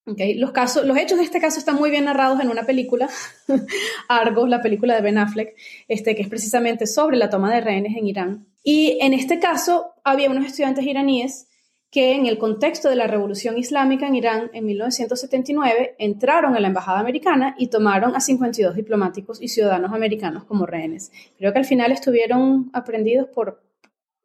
Los, 0.06 0.52
casos, 0.52 0.86
los 0.86 0.98
hechos 0.98 1.20
de 1.20 1.24
este 1.24 1.40
caso 1.40 1.60
están 1.60 1.76
muy 1.76 1.92
bien 1.92 2.06
narrados 2.06 2.40
en 2.42 2.50
una 2.50 2.64
película, 2.64 3.08
Argos, 4.08 4.50
la 4.50 4.62
película 4.62 4.96
de 4.96 5.02
Ben 5.02 5.20
Affleck, 5.20 5.56
este, 5.88 6.16
que 6.16 6.24
es 6.24 6.28
precisamente 6.28 6.88
sobre 6.88 7.18
la 7.18 7.30
toma 7.30 7.54
de 7.54 7.62
rehenes 7.62 7.96
en 7.96 8.08
Irán. 8.08 8.48
Y 8.64 8.98
en 9.00 9.14
este 9.14 9.40
caso 9.40 9.94
había 10.04 10.30
unos 10.30 10.46
estudiantes 10.46 10.86
iraníes 10.86 11.48
que 11.92 12.14
en 12.14 12.26
el 12.26 12.38
contexto 12.38 12.90
de 12.90 12.96
la 12.96 13.06
revolución 13.06 13.58
islámica 13.58 14.08
en 14.08 14.16
Irán 14.16 14.50
en 14.54 14.66
1979 14.66 15.96
entraron 16.00 16.56
a 16.56 16.60
la 16.60 16.68
embajada 16.68 17.00
americana 17.00 17.54
y 17.60 17.68
tomaron 17.68 18.16
a 18.16 18.22
52 18.22 18.76
diplomáticos 18.76 19.42
y 19.42 19.50
ciudadanos 19.50 19.92
americanos 19.94 20.46
como 20.46 20.66
rehenes. 20.66 21.12
Creo 21.38 21.52
que 21.52 21.60
al 21.60 21.66
final 21.66 21.92
estuvieron 21.92 22.70
aprendidos 22.74 23.28
por 23.28 23.62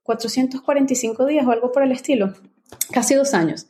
445 0.07 1.27
días 1.27 1.47
o 1.47 1.51
algo 1.51 1.73
por 1.73 1.83
el 1.83 1.93
estilo, 1.93 2.33
casi 2.93 3.15
dos 3.15 3.35
años. 3.35 3.67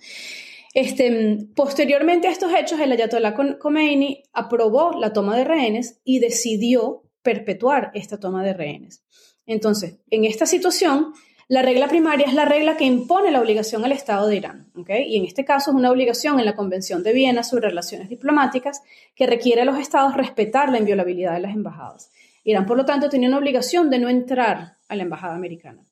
Este, 0.74 1.38
posteriormente 1.54 2.28
a 2.28 2.30
estos 2.30 2.52
hechos, 2.52 2.78
el 2.78 2.92
Ayatollah 2.92 3.34
Khomeini 3.58 4.24
aprobó 4.34 4.92
la 4.92 5.14
toma 5.14 5.34
de 5.34 5.44
rehenes 5.44 6.00
y 6.04 6.18
decidió 6.18 7.02
perpetuar 7.22 7.90
esta 7.94 8.20
toma 8.20 8.44
de 8.44 8.52
rehenes. 8.52 9.02
Entonces, 9.46 9.96
en 10.10 10.26
esta 10.26 10.44
situación, 10.44 11.14
la 11.48 11.62
regla 11.62 11.88
primaria 11.88 12.26
es 12.26 12.34
la 12.34 12.44
regla 12.44 12.76
que 12.76 12.84
impone 12.84 13.30
la 13.30 13.40
obligación 13.40 13.84
al 13.84 13.92
Estado 13.92 14.26
de 14.26 14.36
Irán, 14.36 14.70
y 14.74 15.16
en 15.16 15.24
este 15.24 15.44
caso 15.44 15.70
es 15.70 15.76
una 15.76 15.90
obligación 15.90 16.40
en 16.40 16.44
la 16.44 16.56
Convención 16.56 17.02
de 17.02 17.12
Viena 17.12 17.42
sobre 17.42 17.68
relaciones 17.68 18.08
diplomáticas 18.08 18.82
que 19.14 19.26
requiere 19.26 19.62
a 19.62 19.64
los 19.64 19.78
Estados 19.78 20.14
respetar 20.14 20.70
la 20.70 20.78
inviolabilidad 20.78 21.34
de 21.34 21.40
las 21.40 21.54
embajadas. 21.54 22.10
Irán, 22.44 22.66
por 22.66 22.76
lo 22.76 22.84
tanto, 22.84 23.08
tenía 23.08 23.28
una 23.28 23.38
obligación 23.38 23.90
de 23.90 23.98
no 23.98 24.08
entrar 24.08 24.76
a 24.88 24.96
la 24.96 25.02
embajada 25.04 25.36
americana. 25.36 25.86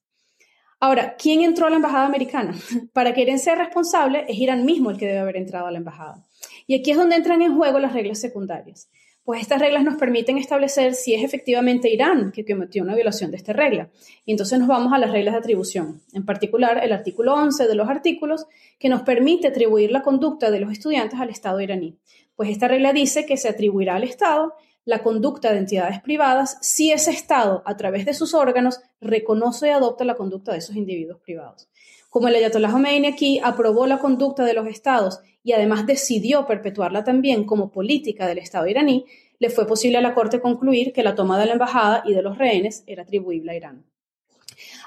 Ahora, 0.84 1.16
¿quién 1.16 1.40
entró 1.40 1.66
a 1.66 1.70
la 1.70 1.76
embajada 1.76 2.04
americana? 2.04 2.54
Para 2.92 3.14
querer 3.14 3.38
ser 3.38 3.56
responsable, 3.56 4.26
es 4.28 4.38
Irán 4.38 4.66
mismo 4.66 4.90
el 4.90 4.98
que 4.98 5.06
debe 5.06 5.20
haber 5.20 5.38
entrado 5.38 5.66
a 5.66 5.70
la 5.70 5.78
embajada. 5.78 6.22
Y 6.66 6.74
aquí 6.74 6.90
es 6.90 6.98
donde 6.98 7.16
entran 7.16 7.40
en 7.40 7.56
juego 7.56 7.78
las 7.78 7.94
reglas 7.94 8.20
secundarias 8.20 8.90
pues 9.24 9.40
estas 9.40 9.58
reglas 9.58 9.84
nos 9.84 9.96
permiten 9.96 10.36
establecer 10.36 10.92
si 10.92 11.14
es 11.14 11.24
efectivamente 11.24 11.88
Irán 11.88 12.30
que 12.30 12.44
cometió 12.44 12.82
una 12.82 12.94
violación 12.94 13.30
de 13.30 13.38
esta 13.38 13.54
regla. 13.54 13.88
Y 14.26 14.32
entonces 14.32 14.58
nos 14.58 14.68
vamos 14.68 14.92
a 14.92 14.98
las 14.98 15.12
reglas 15.12 15.32
de 15.32 15.38
atribución, 15.38 16.02
en 16.12 16.26
particular 16.26 16.84
el 16.84 16.92
artículo 16.92 17.32
11 17.34 17.66
de 17.66 17.74
los 17.74 17.88
artículos 17.88 18.46
que 18.78 18.90
nos 18.90 19.00
permite 19.00 19.48
atribuir 19.48 19.90
la 19.90 20.02
conducta 20.02 20.50
de 20.50 20.60
los 20.60 20.70
estudiantes 20.70 21.18
al 21.18 21.30
Estado 21.30 21.60
iraní. 21.62 21.96
Pues 22.36 22.50
esta 22.50 22.68
regla 22.68 22.92
dice 22.92 23.24
que 23.24 23.38
se 23.38 23.48
atribuirá 23.48 23.96
al 23.96 24.04
Estado 24.04 24.52
la 24.84 25.02
conducta 25.02 25.52
de 25.52 25.58
entidades 25.58 26.00
privadas 26.00 26.58
si 26.60 26.92
ese 26.92 27.10
Estado, 27.10 27.62
a 27.66 27.76
través 27.76 28.04
de 28.04 28.14
sus 28.14 28.34
órganos, 28.34 28.80
reconoce 29.00 29.68
y 29.68 29.70
adopta 29.70 30.04
la 30.04 30.14
conducta 30.14 30.52
de 30.52 30.58
esos 30.58 30.76
individuos 30.76 31.20
privados. 31.20 31.68
Como 32.10 32.28
el 32.28 32.36
Ayatollah 32.36 32.70
Khomeini 32.70 33.08
aquí 33.08 33.40
aprobó 33.42 33.86
la 33.86 33.98
conducta 33.98 34.44
de 34.44 34.54
los 34.54 34.66
Estados 34.68 35.20
y 35.42 35.52
además 35.52 35.86
decidió 35.86 36.46
perpetuarla 36.46 37.02
también 37.02 37.44
como 37.44 37.70
política 37.70 38.26
del 38.26 38.38
Estado 38.38 38.66
iraní, 38.66 39.04
le 39.38 39.50
fue 39.50 39.66
posible 39.66 39.98
a 39.98 40.00
la 40.00 40.14
Corte 40.14 40.40
concluir 40.40 40.92
que 40.92 41.02
la 41.02 41.14
toma 41.14 41.38
de 41.38 41.46
la 41.46 41.52
embajada 41.52 42.02
y 42.06 42.14
de 42.14 42.22
los 42.22 42.38
rehenes 42.38 42.84
era 42.86 43.02
atribuible 43.02 43.52
a 43.52 43.56
Irán. 43.56 43.93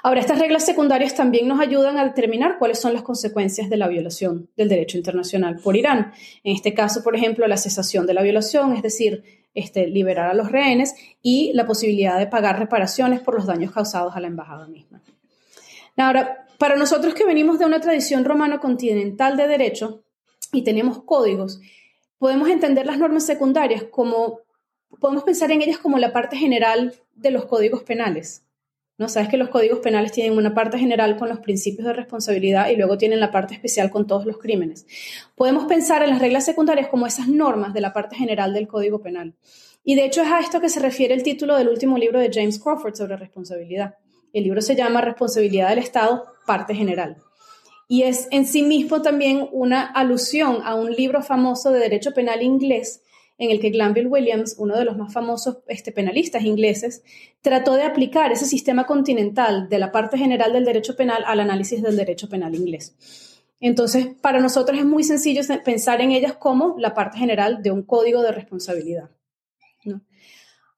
Ahora, 0.02 0.20
estas 0.20 0.38
reglas 0.38 0.64
secundarias 0.64 1.14
también 1.14 1.48
nos 1.48 1.60
ayudan 1.60 1.98
a 1.98 2.04
determinar 2.04 2.58
cuáles 2.58 2.78
son 2.78 2.92
las 2.92 3.02
consecuencias 3.02 3.68
de 3.68 3.76
la 3.76 3.88
violación 3.88 4.48
del 4.56 4.68
derecho 4.68 4.96
internacional 4.96 5.56
por 5.62 5.76
Irán. 5.76 6.12
En 6.44 6.54
este 6.54 6.74
caso, 6.74 7.02
por 7.02 7.16
ejemplo, 7.16 7.46
la 7.46 7.56
cesación 7.56 8.06
de 8.06 8.14
la 8.14 8.22
violación, 8.22 8.74
es 8.74 8.82
decir, 8.82 9.24
este, 9.54 9.86
liberar 9.86 10.30
a 10.30 10.34
los 10.34 10.52
rehenes 10.52 10.94
y 11.22 11.52
la 11.54 11.66
posibilidad 11.66 12.18
de 12.18 12.26
pagar 12.26 12.58
reparaciones 12.58 13.20
por 13.20 13.34
los 13.34 13.46
daños 13.46 13.72
causados 13.72 14.14
a 14.14 14.20
la 14.20 14.28
embajada 14.28 14.68
misma. 14.68 15.02
Ahora, 15.96 16.46
para 16.58 16.76
nosotros 16.76 17.14
que 17.14 17.24
venimos 17.24 17.58
de 17.58 17.64
una 17.64 17.80
tradición 17.80 18.24
romano-continental 18.24 19.36
de 19.36 19.48
derecho, 19.48 20.04
y 20.52 20.62
tenemos 20.62 21.02
códigos, 21.02 21.60
podemos 22.18 22.48
entender 22.48 22.86
las 22.86 22.98
normas 22.98 23.26
secundarias 23.26 23.84
como, 23.84 24.40
podemos 25.00 25.24
pensar 25.24 25.50
en 25.52 25.62
ellas 25.62 25.78
como 25.78 25.98
la 25.98 26.12
parte 26.12 26.36
general 26.36 26.94
de 27.14 27.30
los 27.30 27.46
códigos 27.46 27.82
penales. 27.82 28.44
¿No? 28.98 29.08
Sabes 29.08 29.28
que 29.28 29.36
los 29.36 29.48
códigos 29.48 29.78
penales 29.78 30.12
tienen 30.12 30.36
una 30.36 30.52
parte 30.52 30.76
general 30.76 31.16
con 31.16 31.28
los 31.28 31.38
principios 31.38 31.86
de 31.86 31.92
responsabilidad 31.92 32.68
y 32.68 32.76
luego 32.76 32.98
tienen 32.98 33.20
la 33.20 33.30
parte 33.30 33.54
especial 33.54 33.90
con 33.90 34.06
todos 34.06 34.26
los 34.26 34.38
crímenes. 34.38 34.86
Podemos 35.36 35.64
pensar 35.64 36.02
en 36.02 36.10
las 36.10 36.18
reglas 36.18 36.44
secundarias 36.44 36.88
como 36.88 37.06
esas 37.06 37.28
normas 37.28 37.72
de 37.72 37.80
la 37.80 37.92
parte 37.92 38.16
general 38.16 38.52
del 38.52 38.66
código 38.66 39.00
penal. 39.00 39.34
Y 39.84 39.94
de 39.94 40.04
hecho 40.04 40.22
es 40.22 40.28
a 40.28 40.40
esto 40.40 40.60
que 40.60 40.68
se 40.68 40.80
refiere 40.80 41.14
el 41.14 41.22
título 41.22 41.56
del 41.56 41.68
último 41.68 41.96
libro 41.96 42.18
de 42.18 42.30
James 42.32 42.58
Crawford 42.58 42.96
sobre 42.96 43.16
responsabilidad. 43.16 43.94
El 44.32 44.42
libro 44.42 44.60
se 44.60 44.76
llama 44.76 45.00
Responsabilidad 45.00 45.70
del 45.70 45.78
Estado, 45.78 46.24
parte 46.44 46.74
general. 46.74 47.16
y 47.90 48.02
es 48.02 48.28
en 48.30 48.46
sí 48.46 48.62
mismo 48.62 49.00
también 49.00 49.48
una 49.50 49.80
alusión 49.80 50.58
a 50.62 50.74
un 50.74 50.92
libro 50.92 51.22
famoso 51.22 51.70
de 51.70 51.78
derecho 51.78 52.12
penal 52.12 52.42
inglés 52.42 53.00
en 53.38 53.50
el 53.52 53.60
que 53.60 53.70
Glanville 53.70 54.08
Williams, 54.08 54.56
uno 54.58 54.76
de 54.76 54.84
los 54.84 54.96
más 54.96 55.12
famosos 55.12 55.58
este, 55.68 55.92
penalistas 55.92 56.42
ingleses, 56.42 57.02
trató 57.40 57.74
de 57.74 57.84
aplicar 57.84 58.32
ese 58.32 58.44
sistema 58.44 58.84
continental 58.84 59.68
de 59.68 59.78
la 59.78 59.92
parte 59.92 60.18
general 60.18 60.52
del 60.52 60.64
derecho 60.64 60.96
penal 60.96 61.22
al 61.24 61.40
análisis 61.40 61.80
del 61.80 61.96
derecho 61.96 62.28
penal 62.28 62.54
inglés. 62.56 62.96
Entonces, 63.60 64.08
para 64.20 64.40
nosotros 64.40 64.78
es 64.78 64.84
muy 64.84 65.04
sencillo 65.04 65.42
pensar 65.64 66.00
en 66.00 66.12
ellas 66.12 66.34
como 66.34 66.76
la 66.78 66.94
parte 66.94 67.18
general 67.18 67.62
de 67.62 67.70
un 67.70 67.82
código 67.82 68.22
de 68.22 68.32
responsabilidad. 68.32 69.10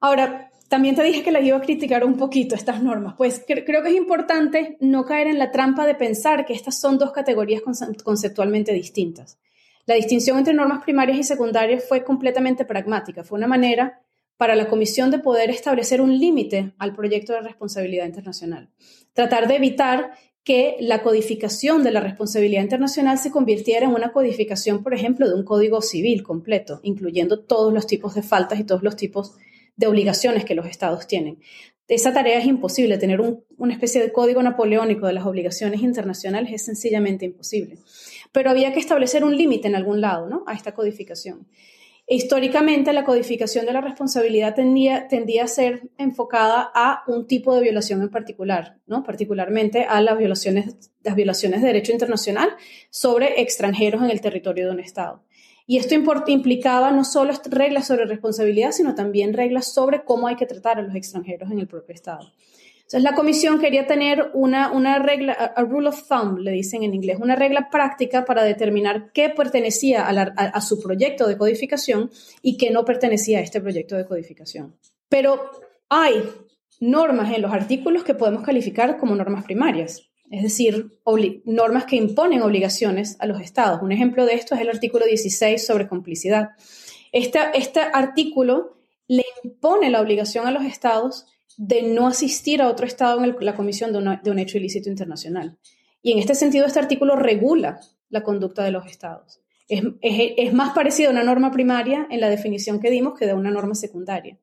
Ahora, 0.01 0.51
también 0.69 0.95
te 0.95 1.03
dije 1.03 1.23
que 1.23 1.33
la 1.33 1.41
iba 1.41 1.57
a 1.57 1.63
criticar 1.63 2.05
un 2.05 2.17
poquito 2.17 2.55
estas 2.55 2.83
normas, 2.83 3.15
pues 3.19 3.43
creo 3.45 3.83
que 3.83 3.89
es 3.89 3.97
importante 3.97 4.77
no 4.81 5.05
caer 5.05 5.27
en 5.27 5.39
la 5.39 5.51
trampa 5.51 5.85
de 5.85 5.95
pensar 5.95 6.47
que 6.47 6.53
estas 6.53 6.79
son 6.79 6.97
dos 6.97 7.13
categorías 7.13 7.63
conceptualmente 8.05 8.73
distintas. 8.73 9.39
La 9.87 9.95
distinción 9.95 10.39
entre 10.39 10.55
normas 10.55 10.83
primarias 10.85 11.19
y 11.19 11.25
secundarias 11.25 11.85
fue 11.89 12.05
completamente 12.05 12.65
pragmática, 12.65 13.25
fue 13.25 13.39
una 13.39 13.49
manera 13.49 14.03
para 14.37 14.57
la 14.57 14.69
Comisión 14.69 15.11
de 15.11 15.19
poder 15.19 15.51
establecer 15.51 16.01
un 16.01 16.19
límite 16.19 16.73
al 16.79 16.95
proyecto 16.95 17.35
de 17.35 17.43
responsabilidad 17.43 18.07
internacional. 18.07 18.71
Tratar 19.13 19.49
de 19.49 19.57
evitar 19.57 20.13
que 20.45 20.77
la 20.81 21.03
codificación 21.03 21.85
de 21.85 21.91
la 21.91 22.01
responsabilidad 22.01 22.63
internacional 22.63 23.19
se 23.19 23.31
convirtiera 23.31 23.87
en 23.87 23.93
una 23.93 24.13
codificación, 24.13 24.83
por 24.83 24.95
ejemplo, 24.95 25.29
de 25.29 25.35
un 25.35 25.45
código 25.45 25.83
civil 25.83 26.23
completo, 26.23 26.81
incluyendo 26.83 27.41
todos 27.41 27.73
los 27.73 27.87
tipos 27.87 28.15
de 28.15 28.23
faltas 28.23 28.59
y 28.59 28.65
todos 28.65 28.83
los 28.83 28.97
tipos 28.97 29.37
de 29.77 29.87
obligaciones 29.87 30.45
que 30.45 30.55
los 30.55 30.67
estados 30.67 31.07
tienen. 31.07 31.39
Esa 31.89 32.13
tarea 32.13 32.39
es 32.39 32.47
imposible, 32.47 32.99
tener 32.99 33.21
una 33.21 33.73
especie 33.73 34.01
de 34.01 34.13
código 34.13 34.43
napoleónico 34.43 35.07
de 35.07 35.13
las 35.13 35.27
obligaciones 35.27 35.83
internacionales 35.83 36.53
es 36.53 36.65
sencillamente 36.65 37.25
imposible. 37.25 37.79
Pero 38.33 38.51
había 38.51 38.73
que 38.73 38.81
establecer 38.81 39.25
un 39.25 39.37
límite 39.37 39.69
en 39.69 39.75
algún 39.75 40.01
lado 40.01 40.29
¿no? 40.29 40.45
a 40.47 40.55
esta 40.55 40.73
codificación. 40.73 41.49
Históricamente, 42.13 42.93
la 42.93 43.05
codificación 43.05 43.67
de 43.67 43.73
la 43.73 43.81
responsabilidad 43.81 44.57
tendía, 44.57 45.07
tendía, 45.07 45.45
a 45.45 45.47
ser 45.47 45.91
enfocada 45.97 46.69
a 46.75 47.05
un 47.07 47.29
tipo 47.29 47.55
de 47.55 47.63
violación 47.63 48.03
en 48.03 48.11
particular, 48.11 48.79
¿no? 48.87 49.05
particularmente 49.05 49.85
a 49.85 50.01
las 50.01 50.19
violaciones, 50.19 50.91
las 51.05 51.15
violaciones 51.15 51.61
de 51.61 51.69
derecho 51.69 51.93
internacional 51.93 52.51
sobre 52.91 53.41
extranjeros 53.41 54.03
en 54.03 54.11
el 54.11 54.21
territorio 54.21 54.67
de 54.67 54.73
un 54.73 54.81
Estado. 54.81 55.23
Y 55.69 55.77
esto 55.77 55.95
implicaba 56.27 56.91
no 56.91 57.05
solo 57.05 57.33
reglas 57.49 57.87
sobre 57.87 58.07
responsabilidad, 58.07 58.73
sino 58.73 58.97
también 58.97 59.33
reglas 59.33 59.73
sobre 59.73 60.03
cómo 60.03 60.27
hay 60.27 60.35
que 60.35 60.47
tratar 60.47 60.81
a 60.81 60.83
los 60.83 60.97
extranjeros 60.97 61.49
en 61.53 61.61
el 61.61 61.69
propio 61.69 61.95
Estado. 61.95 62.33
Entonces, 62.91 63.09
la 63.09 63.15
comisión 63.15 63.61
quería 63.61 63.87
tener 63.87 64.33
una, 64.35 64.73
una 64.73 64.99
regla, 64.99 65.33
a, 65.33 65.63
rule 65.63 65.91
of 65.91 66.09
thumb, 66.09 66.39
le 66.39 66.51
dicen 66.51 66.83
en 66.83 66.93
inglés, 66.93 67.19
una 67.21 67.37
regla 67.37 67.69
práctica 67.71 68.25
para 68.25 68.43
determinar 68.43 69.13
qué 69.13 69.29
pertenecía 69.29 70.09
a, 70.09 70.11
a, 70.11 70.61
su 70.61 70.83
proyecto 70.83 71.29
de 71.29 71.39
codificación 71.39 72.11
y 72.43 72.57
qué 72.57 72.71
no 72.73 72.85
pertenecía 72.85 73.39
a 73.39 73.43
este 73.43 73.61
proyecto 73.61 73.95
de 73.95 74.07
codificación. 74.07 74.75
Pero 75.09 75.53
hay 75.89 76.21
normas 76.81 77.33
en 77.33 77.43
los 77.43 77.53
artículos 77.53 78.03
que 78.03 78.15
podemos 78.15 78.43
calificar 78.43 78.99
como 78.99 79.15
normas 79.15 79.45
primarias 79.45 80.11
es 80.31 80.45
decir, 80.45 80.97
normas 81.45 81.87
que 81.87 81.97
imponen 81.97 82.43
obligaciones 82.43 83.17
a 83.19 83.27
los 83.27 83.41
estados. 83.41 83.83
Un 83.83 83.91
ejemplo 83.91 84.25
de 84.25 84.35
esto 84.35 84.55
es 84.55 84.61
el 84.61 84.71
artículo 84.71 85.05
16 85.05 85.67
sobre 85.67 85.89
complicidad. 85.89 86.51
Este, 87.11 87.41
este 87.55 87.81
artículo 87.81 88.77
le 89.09 89.25
impone 89.43 89.91
la 89.91 90.01
obligación 90.01 90.47
a 90.47 90.53
los 90.53 90.63
estados 90.63 91.27
de 91.57 91.83
no 91.83 92.07
asistir 92.07 92.63
a 92.63 92.69
otro 92.69 92.87
estado 92.87 93.23
en 93.23 93.37
la 93.41 93.55
comisión 93.55 93.93
de, 93.93 94.31
un 94.31 94.39
hecho 94.39 94.59
ilícito 94.59 94.89
internacional. 94.89 95.59
Y 96.03 96.13
en 96.13 96.19
este 96.19 96.35
sentido, 96.35 96.67
este 96.67 96.79
artículo 96.79 97.17
regula 97.17 97.81
la 98.09 98.23
conducta 98.23 98.65
de 98.65 98.71
los 98.71 98.87
estados. 98.87 99.41
Es, 99.69 99.85
es 100.03 100.53
más 100.53 100.73
parecido 100.73 101.11
a 101.11 101.13
una 101.13 101.23
norma 101.23 101.51
primaria 101.53 102.07
en 102.11 102.21
la 102.21 102.29
definición 102.29 102.81
que 102.81 102.91
dimos 102.91 103.19
que 103.19 103.27
de 103.27 103.35
una 103.35 103.51
norma 103.51 103.75
secundaria. 103.75 104.39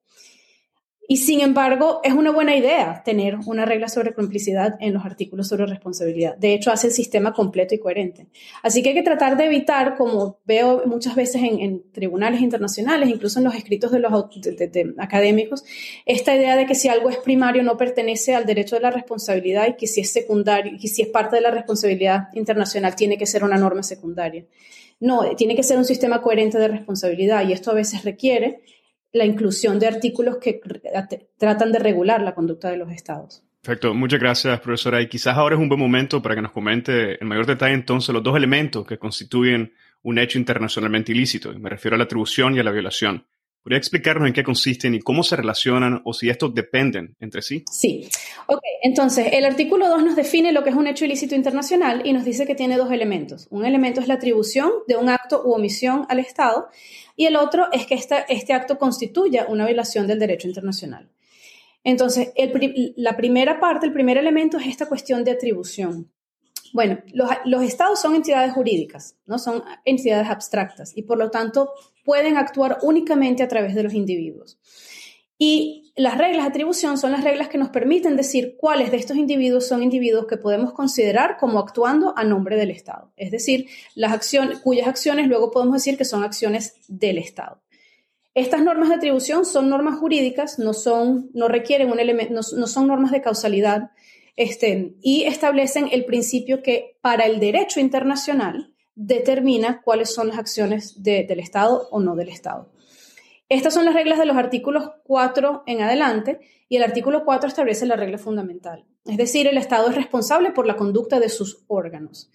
Y 1.09 1.17
sin 1.17 1.39
embargo, 1.39 2.01
es 2.03 2.11
una 2.11 2.31
buena 2.31 2.55
idea 2.57 3.01
tener 3.05 3.37
una 3.45 3.65
regla 3.65 3.87
sobre 3.87 4.13
complicidad 4.13 4.75
en 4.81 4.93
los 4.93 5.05
artículos 5.05 5.47
sobre 5.47 5.65
responsabilidad. 5.65 6.35
De 6.35 6.53
hecho, 6.53 6.69
hace 6.69 6.87
el 6.87 6.93
sistema 6.93 7.31
completo 7.31 7.73
y 7.73 7.79
coherente. 7.79 8.27
Así 8.61 8.83
que 8.83 8.89
hay 8.89 8.95
que 8.95 9.03
tratar 9.03 9.37
de 9.37 9.45
evitar, 9.45 9.95
como 9.95 10.39
veo 10.43 10.83
muchas 10.85 11.15
veces 11.15 11.41
en, 11.43 11.83
tribunales 11.93 12.41
internacionales, 12.41 13.07
incluso 13.09 13.39
en 13.39 13.45
los 13.45 13.55
escritos 13.55 13.91
de 13.91 13.99
los 13.99 14.11
académicos, 14.97 15.63
esta 16.05 16.35
idea 16.35 16.57
de 16.57 16.65
que 16.65 16.75
si 16.75 16.89
algo 16.89 17.09
es 17.09 17.17
primario 17.17 17.63
no 17.63 17.77
pertenece 17.77 18.35
al 18.35 18.45
derecho 18.45 18.75
de 18.75 18.81
la 18.81 18.91
responsabilidad 18.91 19.67
y 19.69 19.77
que 19.77 19.87
si 19.87 20.01
es 20.01 20.11
secundario 20.11 20.73
y 20.77 20.87
si 20.89 21.03
es 21.03 21.07
parte 21.07 21.37
de 21.37 21.41
la 21.41 21.51
responsabilidad 21.51 22.27
internacional 22.33 22.95
tiene 22.95 23.17
que 23.17 23.25
ser 23.25 23.45
una 23.45 23.57
norma 23.57 23.81
secundaria. 23.81 24.45
No, 24.99 25.35
tiene 25.35 25.55
que 25.55 25.63
ser 25.63 25.77
un 25.77 25.85
sistema 25.85 26.21
coherente 26.21 26.57
de 26.57 26.67
responsabilidad 26.67 27.47
y 27.47 27.53
esto 27.53 27.69
a 27.69 27.75
veces 27.75 28.03
requiere 28.03 28.61
la 29.17 29.25
inclusión 29.25 29.79
de 29.79 29.87
artículos 29.87 30.37
que 30.37 30.61
tratan 31.37 31.71
de 31.71 31.79
regular 31.79 32.21
la 32.21 32.33
conducta 32.33 32.69
de 32.69 32.77
los 32.77 32.91
estados. 32.91 33.43
Perfecto, 33.61 33.93
muchas 33.93 34.19
gracias, 34.19 34.59
profesora. 34.61 35.01
Y 35.01 35.07
quizás 35.07 35.35
ahora 35.35 35.55
es 35.55 35.61
un 35.61 35.67
buen 35.67 35.79
momento 35.79 36.21
para 36.21 36.35
que 36.35 36.41
nos 36.41 36.51
comente 36.51 37.21
en 37.21 37.27
mayor 37.27 37.45
detalle 37.45 37.73
entonces 37.73 38.13
los 38.13 38.23
dos 38.23 38.37
elementos 38.37 38.85
que 38.85 38.97
constituyen 38.97 39.73
un 40.03 40.19
hecho 40.19 40.37
internacionalmente 40.37 41.11
ilícito. 41.11 41.51
Me 41.59 41.69
refiero 41.69 41.95
a 41.95 41.97
la 41.97 42.05
atribución 42.05 42.55
y 42.55 42.59
a 42.59 42.63
la 42.63 42.71
violación. 42.71 43.25
¿Podría 43.63 43.79
explicarnos 43.79 44.27
en 44.27 44.33
qué 44.33 44.43
consisten 44.43 44.93
y 44.93 44.99
cómo 44.99 45.23
se 45.23 45.35
relacionan 45.35 46.01
o 46.05 46.13
si 46.13 46.29
estos 46.29 46.53
dependen 46.53 47.15
entre 47.19 47.41
sí? 47.41 47.65
Sí. 47.69 48.07
Ok, 48.45 48.61
entonces 48.81 49.27
el 49.33 49.43
artículo 49.43 49.89
2 49.89 50.03
nos 50.03 50.15
define 50.15 50.53
lo 50.53 50.63
que 50.63 50.69
es 50.69 50.75
un 50.75 50.87
hecho 50.87 51.03
ilícito 51.03 51.35
internacional 51.35 52.01
y 52.05 52.13
nos 52.13 52.23
dice 52.23 52.45
que 52.45 52.55
tiene 52.55 52.77
dos 52.77 52.91
elementos. 52.91 53.47
Un 53.49 53.65
elemento 53.65 53.99
es 53.99 54.07
la 54.07 54.13
atribución 54.13 54.71
de 54.87 54.95
un 54.95 55.09
acto 55.09 55.43
u 55.43 55.51
omisión 55.51 56.05
al 56.07 56.19
Estado 56.19 56.69
y 57.17 57.25
el 57.25 57.35
otro 57.35 57.65
es 57.73 57.85
que 57.85 57.95
este 57.95 58.53
acto 58.53 58.77
constituya 58.77 59.45
una 59.49 59.65
violación 59.65 60.07
del 60.07 60.19
derecho 60.19 60.47
internacional. 60.47 61.09
Entonces, 61.83 62.31
la 62.95 63.17
primera 63.17 63.59
parte, 63.59 63.85
el 63.85 63.93
primer 63.93 64.17
elemento 64.17 64.57
es 64.57 64.67
esta 64.67 64.87
cuestión 64.87 65.23
de 65.23 65.31
atribución. 65.31 66.11
Bueno, 66.77 66.99
los, 67.45 67.63
estados 67.63 67.99
son 67.99 68.13
entidades 68.13 68.53
jurídicas, 68.53 69.15
no 69.25 69.39
son 69.39 69.63
entidades 69.83 70.29
abstractas 70.29 70.95
y 70.95 71.01
por 71.01 71.17
lo 71.17 71.31
tanto 71.31 71.71
pueden 72.05 72.37
actuar 72.37 72.77
únicamente 72.83 73.41
a 73.41 73.47
través 73.47 73.73
de 73.73 73.81
los 73.81 73.95
individuos. 73.95 74.59
Y 75.39 75.91
las 75.95 76.19
reglas 76.19 76.43
de 76.43 76.49
atribución 76.49 76.99
son 76.99 77.13
las 77.13 77.23
reglas 77.23 77.49
que 77.49 77.57
nos 77.57 77.69
permiten 77.69 78.15
decir 78.15 78.57
cuáles 78.59 78.91
de 78.91 78.97
estos 78.97 79.17
individuos 79.17 79.67
son 79.67 79.81
individuos 79.81 80.27
que 80.27 80.37
podemos 80.37 80.71
considerar 80.71 81.37
como 81.39 81.57
actuando 81.57 82.13
a 82.15 82.23
nombre 82.23 82.57
del 82.57 82.69
Estado, 82.69 83.11
es 83.17 83.31
decir, 83.31 83.65
las 83.95 84.13
acciones, 84.13 84.59
cuyas 84.59 84.87
acciones 84.87 85.27
luego 85.27 85.49
podemos 85.49 85.73
decir 85.73 85.97
que 85.97 86.05
son 86.05 86.23
acciones 86.23 86.75
del 86.87 87.17
Estado. 87.17 87.59
Estas 88.35 88.61
normas 88.61 88.89
de 88.89 88.95
atribución 88.97 89.45
son 89.45 89.67
normas 89.67 89.97
jurídicas, 89.97 90.59
no, 90.59 90.75
son, 90.75 91.31
no 91.33 91.47
requieren 91.47 91.89
un 91.89 91.99
elemento, 91.99 92.35
no 92.35 92.67
son 92.67 92.85
normas 92.85 93.09
de 93.09 93.23
causalidad, 93.23 93.89
y 94.37 95.23
establecen 95.23 95.89
el 95.91 96.05
principio 96.05 96.61
que 96.61 96.97
para 97.01 97.25
el 97.25 97.39
derecho 97.39 97.79
internacional 97.79 98.73
determina 98.93 99.81
cuáles 99.81 100.13
son 100.13 100.27
las 100.27 100.37
acciones 100.37 101.01
del 101.01 101.39
Estado 101.39 101.87
o 101.91 101.99
no 101.99 102.15
del 102.15 102.29
Estado. 102.29 102.71
Estas 103.49 103.73
son 103.73 103.85
las 103.85 103.93
reglas 103.93 104.19
de 104.19 104.25
los 104.25 104.37
artículos 104.37 104.91
4 105.05 105.63
en 105.65 105.81
adelante 105.81 106.39
y 106.69 106.75
el 106.75 106.83
artículo 106.83 107.25
4 107.25 107.47
establece 107.47 107.85
la 107.85 107.95
regla 107.95 108.17
fundamental. 108.17 108.85
Es 109.05 109.17
decir, 109.17 109.47
el 109.47 109.57
Estado 109.57 109.89
es 109.89 109.95
responsable 109.95 110.51
por 110.51 110.67
la 110.67 110.75
conducta 110.75 111.19
de 111.19 111.29
sus 111.29 111.63
órganos. 111.67 112.29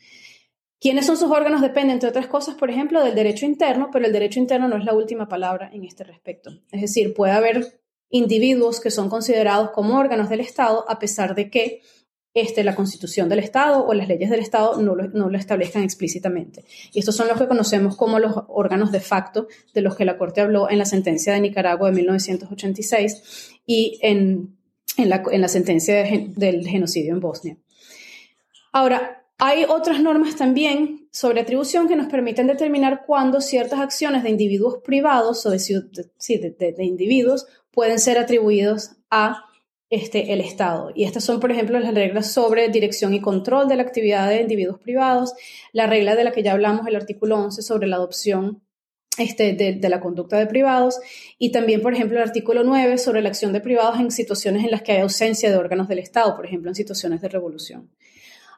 ¿Quiénes 0.81 1.07
son 1.07 1.17
sus 1.17 1.31
órganos? 1.31 1.61
Depende, 1.61 1.93
entre 1.93 2.09
otras 2.09 2.27
cosas, 2.27 2.57
por 2.57 2.69
ejemplo, 2.71 3.05
del 3.05 3.15
derecho 3.15 3.47
interno, 3.47 3.91
pero 3.93 4.07
el 4.07 4.13
derecho 4.13 4.41
interno 4.41 4.67
no 4.67 4.77
es 4.77 4.85
la 4.85 4.95
última 4.95 5.29
palabra 5.29 5.71
en 5.73 5.85
este 5.85 6.03
respecto. 6.03 6.51
Es 6.73 6.81
decir, 6.81 7.15
puede 7.15 7.33
haber 7.33 7.82
individuos 8.13 8.79
que 8.79 8.93
son 8.93 9.09
considerados 9.09 9.71
como 9.71 9.99
órganos 9.99 10.29
del 10.29 10.41
Estado, 10.41 10.85
a 10.89 11.01
pesar 11.01 11.35
de 11.35 11.51
que 11.51 11.81
este, 12.35 12.63
la 12.63 12.75
constitución 12.75 13.29
del 13.29 13.41
Estado 13.41 13.85
o 13.85 13.93
las 13.95 14.07
leyes 14.07 14.31
del 14.31 14.41
Estado 14.41 14.81
no 14.81 14.95
lo, 14.95 15.09
no 15.09 15.29
lo, 15.29 15.39
establezcan 15.39 15.83
explícitamente. 15.83 16.65
Y 16.93 16.99
estos 16.99 17.17
son 17.17 17.29
los 17.29 17.39
que 17.39 17.49
conocemos 17.49 17.97
como 17.97 18.19
los 18.19 18.35
órganos 18.49 18.93
de 18.93 19.01
facto 19.01 19.49
de 19.75 19.81
los 19.81 19.97
que 19.97 20.05
la 20.05 20.19
Corte 20.19 20.41
habló 20.41 20.71
en 20.71 20.79
la 20.79 20.85
sentencia 20.85 21.33
de 21.33 21.41
Nicaragua 21.41 21.91
de 21.91 21.97
1986 21.97 23.51
y 23.67 23.99
en, 24.03 24.57
en, 24.97 25.09
la, 25.09 25.23
en 25.31 25.41
la, 25.41 25.49
sentencia 25.49 26.05
del 26.37 26.67
genocidio 26.67 27.13
en 27.13 27.21
Bosnia. 27.21 27.57
Ahora, 28.73 29.27
hay 29.39 29.65
otras 29.65 30.01
normas 30.01 30.37
también 30.37 31.09
sobre 31.11 31.41
atribución 31.41 31.89
que 31.89 31.97
nos 31.97 32.07
permiten 32.07 32.47
determinar 32.47 33.05
cuándo 33.07 33.41
ciertas 33.41 33.81
acciones 33.81 34.23
de 34.23 34.31
individuos 34.31 34.79
privados 34.85 35.45
o 35.45 35.51
de, 35.51 35.59
de, 35.59 36.73
de 36.73 36.85
individuos 36.85 37.47
pueden 37.73 37.99
ser 37.99 38.19
atribuidos 38.19 38.93
a 39.11 39.47
este, 39.91 40.33
el 40.33 40.41
Estado. 40.41 40.91
Y 40.95 41.05
estas 41.05 41.25
son, 41.25 41.41
por 41.41 41.51
ejemplo, 41.51 41.79
las 41.79 41.95
reglas 41.95 42.33
sobre 42.33 42.69
dirección 42.69 43.13
y 43.13 43.21
control 43.21 43.69
de 43.69 43.77
la 43.77 43.83
actividad 43.83 44.29
de 44.29 44.41
individuos 44.41 44.79
privados, 44.79 45.35
la 45.73 45.87
regla 45.87 46.17
de 46.17 46.25
la 46.25 46.33
que 46.33 46.43
ya 46.43 46.53
hablamos, 46.53 46.87
el 46.87 46.97
artículo 46.97 47.37
11 47.37 47.61
sobre 47.61 47.87
la 47.87 47.97
adopción 47.97 48.63
este, 49.19 49.53
de, 49.53 49.75
de, 49.75 49.89
la 49.91 50.01
conducta 50.01 50.39
de 50.39 50.47
privados 50.47 50.99
y 51.39 51.53
también, 51.53 51.83
por 51.83 51.93
ejemplo, 51.93 52.17
el 52.17 52.27
artículo 52.27 52.65
9 52.65 52.97
sobre 52.97 53.21
la 53.21 53.29
acción 53.29 53.53
de 53.53 53.61
privados 53.61 54.01
en 54.01 54.11
situaciones 54.11 54.65
en 54.65 54.71
las 54.71 54.81
que 54.81 54.93
hay 54.93 55.01
ausencia 55.01 55.51
de 55.51 55.59
órganos 55.59 55.89
del 55.89 55.99
Estado, 55.99 56.35
por 56.35 56.47
ejemplo, 56.47 56.71
en 56.71 56.75
situaciones 56.75 57.21
de 57.21 57.29
revolución. 57.29 57.91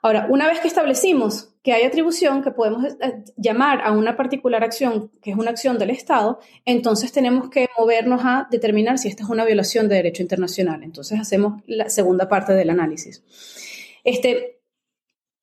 Ahora, 0.04 0.26
una 0.28 0.46
vez 0.46 0.60
que 0.60 0.68
establecimos 0.68 1.54
que 1.62 1.72
hay 1.72 1.84
atribución, 1.84 2.42
que 2.42 2.50
podemos 2.50 2.84
eh, 2.84 3.24
llamar 3.38 3.80
a 3.80 3.92
una 3.92 4.18
particular 4.18 4.62
acción, 4.62 5.10
que 5.22 5.30
es 5.30 5.36
una 5.38 5.50
acción 5.50 5.78
del 5.78 5.88
Estado, 5.88 6.40
entonces 6.66 7.10
tenemos 7.10 7.48
que 7.48 7.70
movernos 7.78 8.20
a 8.22 8.46
determinar 8.50 8.98
si 8.98 9.08
esta 9.08 9.22
es 9.22 9.30
una 9.30 9.46
violación 9.46 9.88
de 9.88 9.94
derecho 9.94 10.20
internacional. 10.20 10.82
Entonces 10.82 11.18
hacemos 11.18 11.62
la 11.66 11.88
segunda 11.88 12.28
parte 12.28 12.52
del 12.52 12.68
análisis. 12.68 13.24
Este, 14.04 14.53